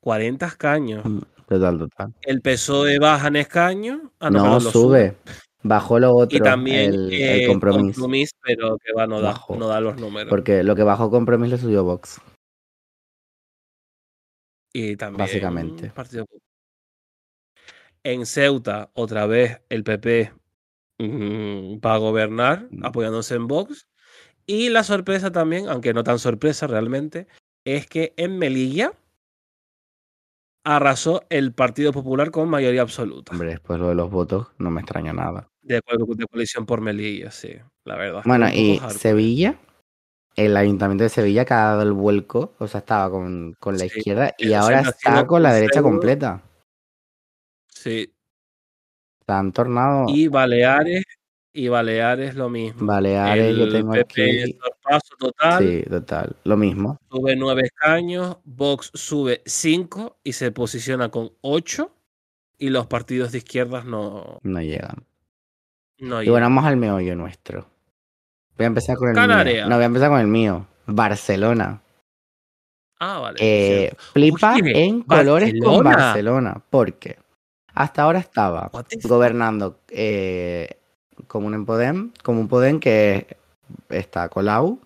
[0.00, 1.04] 40 escaños.
[1.06, 2.12] Mm, Total, total.
[2.20, 4.00] El PSOE baja en escaños.
[4.20, 5.16] Ah, no, perdón, lo sube.
[5.62, 8.06] Bajó lo otro, Y también el, el eh, compromiso.
[8.42, 9.56] Pero que va, no da, Bajó.
[9.56, 10.30] no da los números.
[10.30, 12.20] Porque lo que bajó compromiso lo subió Vox.
[14.72, 15.90] y también básicamente.
[15.90, 16.26] Partido.
[18.04, 20.32] En Ceuta, otra vez, el PP
[20.98, 22.84] mm, va a gobernar Mm.
[22.84, 23.88] apoyándose en Vox.
[24.46, 27.26] Y la sorpresa también, aunque no tan sorpresa realmente,
[27.64, 28.92] es que en Melilla
[30.76, 33.32] arrasó el Partido Popular con mayoría absoluta.
[33.32, 35.48] Hombre, después lo de los votos no me extraña nada.
[35.62, 37.54] De acuerdo de coalición por Melilla, sí,
[37.84, 38.22] la verdad.
[38.24, 38.80] Bueno, y.
[38.90, 39.58] Sevilla,
[40.36, 43.80] el ayuntamiento de Sevilla que ha dado el vuelco, o sea, estaba con, con la
[43.80, 46.42] Sí, izquierda y ahora está con la derecha completa.
[47.68, 48.12] Sí,
[49.26, 51.04] Se han tornado y Baleares,
[51.58, 52.86] y Baleares lo mismo.
[52.86, 54.52] Baleares, yo tengo PP aquí.
[54.52, 56.98] sorpaso total, Sí, total, lo mismo.
[57.10, 61.90] sube nueve escaños, Vox sube cinco y se posiciona con ocho,
[62.58, 65.04] y los partidos de izquierdas no, No llegan.
[65.98, 67.66] No, Y bueno, vamos al meollo nuestro.
[68.56, 69.66] Voy a empezar con el mío.
[69.68, 70.66] No, voy a empezar con el mío.
[70.86, 71.80] Barcelona.
[73.00, 73.38] Ah, vale.
[73.40, 76.62] Eh, flipa en colores con Barcelona.
[76.70, 77.16] Porque
[77.74, 78.70] hasta ahora estaba
[79.04, 80.77] gobernando eh,
[81.26, 83.36] como un Podem, como un Podem que
[83.88, 84.78] está Colau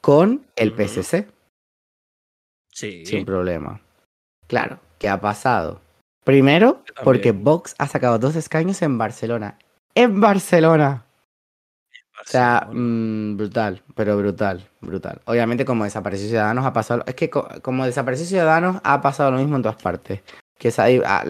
[0.00, 0.72] con el.
[0.72, 1.28] PSC.
[2.72, 3.04] Sí.
[3.06, 3.80] sin problema.
[4.48, 5.80] Claro, ¿qué ha pasado?
[6.24, 9.58] Primero, porque Vox ha sacado dos escaños en Barcelona.
[9.94, 11.04] ¡En Barcelona!
[12.20, 15.20] O sea, mm, brutal, pero brutal, brutal.
[15.24, 17.02] Obviamente, como desapareció Ciudadanos, ha pasado.
[17.06, 20.20] Es que co- como desapareció Ciudadanos, ha pasado lo mismo en todas partes.
[20.56, 21.24] Que se ha,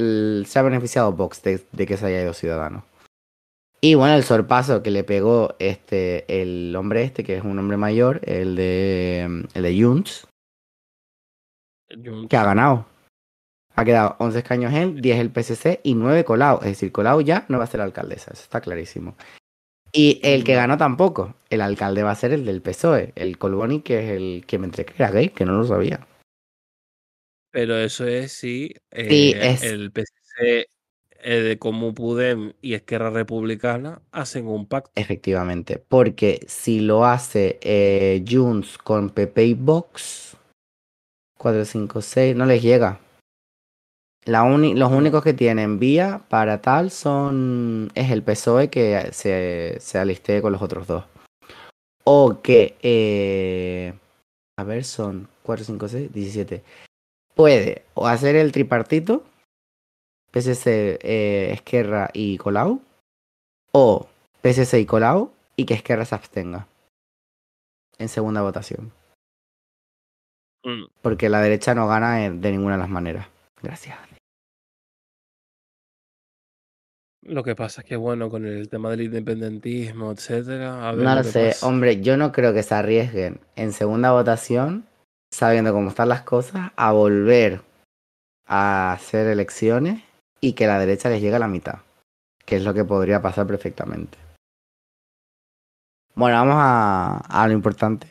[0.45, 2.85] se ha beneficiado Vox de, de que se haya ido Ciudadanos.
[3.85, 7.77] Y bueno, el sorpaso que le pegó este el hombre este, que es un hombre
[7.77, 10.29] mayor, el de el de Junts,
[12.29, 12.87] que ha ganado.
[13.75, 16.59] Ha quedado 11 escaños él, 10 el PSC y 9 Colau.
[16.59, 19.17] Es decir, Colau ya no va a ser alcaldesa, eso está clarísimo.
[19.93, 20.59] Y el que No.
[20.59, 21.35] ganó tampoco.
[21.51, 24.67] El alcalde va a ser el del PSOE, el Colboni, que es el que me
[24.67, 26.07] enteré que era gay, que no lo sabía.
[27.51, 29.93] Pero eso es si eh, Sí, es- el
[30.41, 30.67] eh,
[31.31, 34.91] de Comú Podem y Esquerra Republicana hacen un pacto.
[34.95, 40.37] Efectivamente, porque si lo hace eh, Junts con PP y Vox,
[41.39, 43.01] 4, 5, 6, no les llega.
[44.25, 49.79] La uni- los únicos que tienen vía para tal son es el PSOE que se,
[49.81, 51.05] se aliste con los otros dos.
[52.05, 53.93] O que, eh,
[54.57, 56.63] a ver, son 4, 5, 6, 17.
[57.35, 59.25] Puede o hacer el tripartito,
[60.33, 62.81] PSC, eh, Esquerra y Colau,
[63.73, 64.09] o
[64.43, 66.67] PSC y Colau y que Esquerra se abstenga
[67.99, 68.93] en segunda votación.
[70.65, 70.85] Mm.
[71.03, 73.27] Porque la derecha no gana de ninguna de las maneras.
[73.63, 73.99] Gracias.
[77.25, 81.15] Lo que pasa es que, bueno, con el tema del independentismo, etcétera, a ver No
[81.15, 81.67] lo sé, pasa.
[81.69, 84.87] hombre, yo no creo que se arriesguen en segunda votación,
[85.31, 87.61] sabiendo cómo están las cosas, a volver
[88.45, 90.03] a hacer elecciones
[90.43, 91.79] y que la derecha les llegue a la mitad,
[92.45, 94.19] que es lo que podría pasar perfectamente.
[96.15, 98.07] Bueno, vamos a, a lo importante,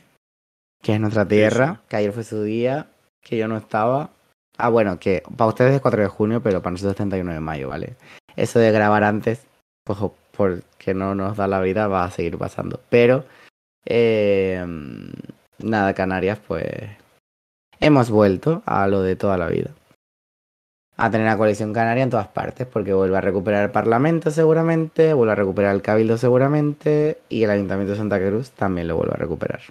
[0.81, 1.87] que es nuestra tierra, sí.
[1.89, 2.87] que ayer fue su día,
[3.21, 4.09] que yo no estaba.
[4.57, 7.39] Ah, bueno, que para ustedes es 4 de junio, pero para nosotros es 31 de
[7.39, 7.95] mayo, ¿vale?
[8.35, 9.45] Eso de grabar antes,
[9.83, 9.99] pues
[10.35, 12.79] porque no nos da la vida, va a seguir pasando.
[12.89, 13.25] Pero,
[13.85, 14.65] eh,
[15.59, 16.65] nada, Canarias, pues
[17.79, 19.71] hemos vuelto a lo de toda la vida.
[21.03, 25.15] A tener la coalición canaria en todas partes, porque vuelve a recuperar el Parlamento seguramente,
[25.15, 29.15] vuelve a recuperar el Cabildo seguramente, y el Ayuntamiento de Santa Cruz también lo vuelve
[29.15, 29.61] a recuperar.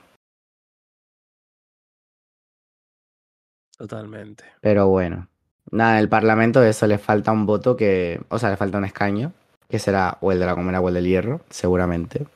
[3.78, 4.42] Totalmente.
[4.60, 5.28] Pero bueno,
[5.70, 9.32] nada, el Parlamento eso le falta un voto que, o sea, le falta un escaño,
[9.68, 12.26] que será o el de la Comuna o el del Hierro, seguramente.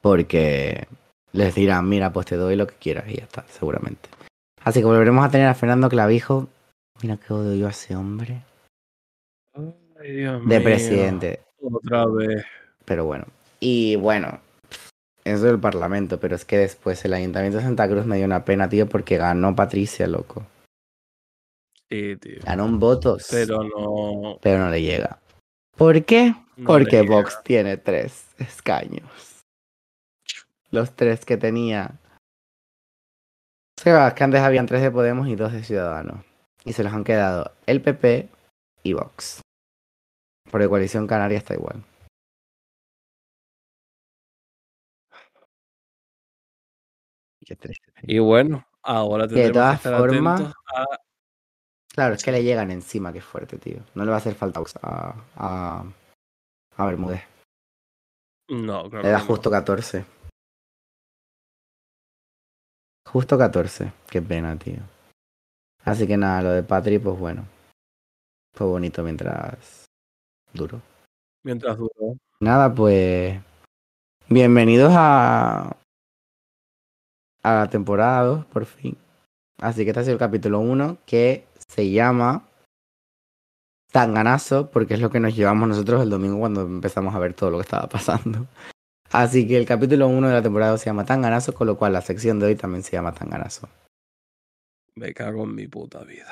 [0.00, 0.88] Porque
[1.32, 4.08] les dirán, mira, pues te doy lo que quieras y ya está, seguramente.
[4.64, 6.48] Así que volveremos a tener a Fernando Clavijo.
[7.02, 8.42] Mira qué odio yo a ese hombre.
[9.54, 10.64] Ay, Dios De mío.
[10.64, 11.40] presidente.
[11.60, 12.44] Otra vez.
[12.84, 13.24] Pero bueno.
[13.58, 14.40] Y bueno,
[15.24, 18.44] eso del Parlamento, pero es que después el Ayuntamiento de Santa Cruz me dio una
[18.44, 20.46] pena, tío, porque ganó Patricia, loco.
[21.90, 22.38] Sí, tío.
[22.44, 23.26] Ganó en votos.
[23.30, 24.38] Pero no.
[24.40, 25.18] pero no le llega.
[25.76, 26.34] ¿Por qué?
[26.56, 29.08] no Porque Vox tiene tres escaños.
[30.70, 31.98] Los tres que tenía.
[33.78, 36.24] O sea, que antes habían tres de Podemos y dos de Ciudadanos.
[36.64, 38.28] Y se los han quedado el PP
[38.82, 39.40] y Vox.
[40.50, 41.84] Por coalición canaria está igual.
[47.44, 47.90] Qué triste.
[48.02, 50.84] Y bueno, ahora Que de tendremos que todas estar formas- atentos a.
[51.92, 53.80] Claro, es que le llegan encima, que fuerte, tío.
[53.94, 55.84] No le va a hacer falta a, a,
[56.76, 57.22] a Bermúdez.
[58.48, 59.02] No, claro.
[59.02, 59.26] Le da que no.
[59.28, 60.04] justo 14.
[63.08, 63.92] Justo 14.
[64.08, 64.78] Qué pena, tío.
[65.84, 67.44] Así que nada, lo de Patri, pues bueno.
[68.54, 69.86] Fue bonito mientras
[70.52, 70.80] duro.
[71.42, 72.16] Mientras duró.
[72.40, 73.40] Nada, pues.
[74.28, 75.76] Bienvenidos a.
[77.42, 78.96] A la temporada 2, por fin.
[79.58, 82.46] Así que este ha sido el capítulo 1 que se llama.
[83.90, 87.50] Tanganazo, porque es lo que nos llevamos nosotros el domingo cuando empezamos a ver todo
[87.50, 88.46] lo que estaba pasando.
[89.10, 91.94] Así que el capítulo 1 de la temporada 2 se llama Tanganazo, con lo cual
[91.94, 93.68] la sección de hoy también se llama Tanganazo.
[95.00, 96.26] Me cago en mi puta vida.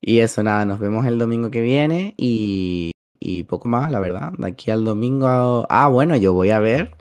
[0.00, 4.30] Y eso, nada, nos vemos el domingo que viene y, y poco más, la verdad.
[4.38, 5.66] De aquí al domingo.
[5.68, 6.96] Ah, bueno, yo voy a ver.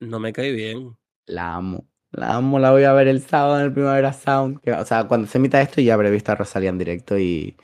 [0.00, 0.96] No me cae bien.
[1.26, 1.86] La amo.
[2.12, 4.66] La amo, la voy a ver el sábado en el Primavera Sound.
[4.66, 7.54] o sea, cuando se emita esto ya habré visto a Rosalía en directo y.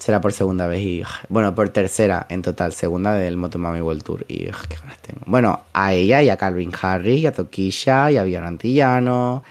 [0.00, 1.02] Será por segunda vez y.
[1.28, 4.24] Bueno, por tercera en total, segunda del Motomami World Tour.
[4.28, 5.20] Y ugh, qué ganas tengo.
[5.26, 9.44] Bueno, a ella y a Calvin Harris y a Toquilla y a Vivian Antillano.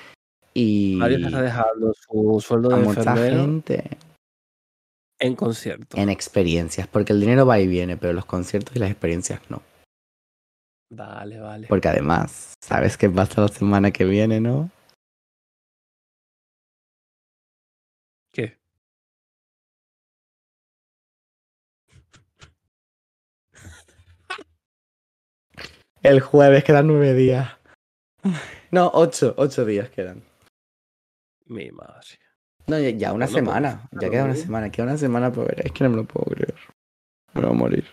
[0.55, 0.95] Y.
[0.97, 3.83] Mario está dejando su sueldo a de mucha gente
[5.19, 5.99] en conciertos.
[5.99, 6.87] en experiencias.
[6.87, 9.61] Porque el dinero va y viene, pero los conciertos y las experiencias no.
[10.89, 11.67] Vale, vale.
[11.67, 14.71] Porque además, ¿sabes qué pasa la semana que viene, no?
[26.03, 27.49] El jueves quedan nueve días.
[28.71, 30.21] No, ocho, ocho días quedan.
[31.47, 32.19] Mi madre.
[32.67, 33.89] No, ya, ya una pues, semana.
[33.99, 34.69] ya queda una semana.
[34.69, 35.65] Queda una semana para ver.
[35.65, 36.53] Es que no me lo puedo creer.
[37.33, 37.87] Me voy a morir.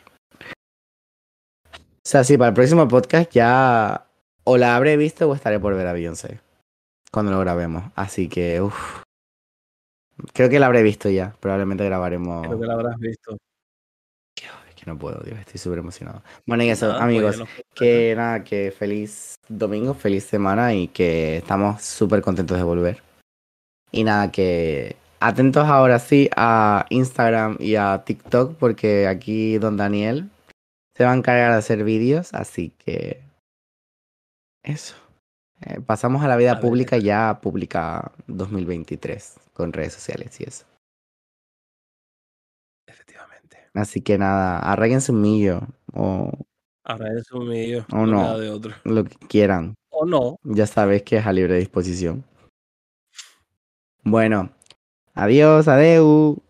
[1.73, 4.07] O sea, sí, para el próximo podcast ya
[4.45, 6.41] o la habré visto o estaré por ver a Beyoncé.
[7.11, 7.85] Cuando lo grabemos.
[7.95, 9.01] Así que, uff.
[10.35, 11.35] Creo que la habré visto ya.
[11.41, 12.47] Probablemente grabaremos.
[12.47, 13.39] Creo que lo habrás visto.
[14.87, 15.39] No puedo, Dios.
[15.41, 16.23] Estoy súper emocionado.
[16.47, 17.37] Bueno, y eso, Nada, amigos.
[17.37, 22.63] pues, nos- Que nada, que feliz domingo, feliz semana y que estamos súper contentos de
[22.63, 23.03] volver.
[23.91, 30.31] Y nada, que atentos ahora sí a Instagram y a TikTok porque aquí don Daniel
[30.97, 33.21] se va a encargar de hacer vídeos, así que
[34.63, 34.95] eso.
[35.63, 40.65] Eh, pasamos a la vida A pública ya pública 2023 con redes sociales y eso.
[42.87, 43.66] Efectivamente.
[43.77, 45.61] Así que nada, arréglense un millo
[45.93, 46.33] o
[47.17, 47.87] es un medio.
[47.93, 48.39] O no.
[48.39, 48.75] de otro.
[48.85, 49.75] lo que quieran.
[49.91, 50.39] O no.
[50.45, 52.25] Ya sabes que es a libre disposición.
[54.05, 54.51] Bueno,
[55.15, 56.43] adiós, adeu.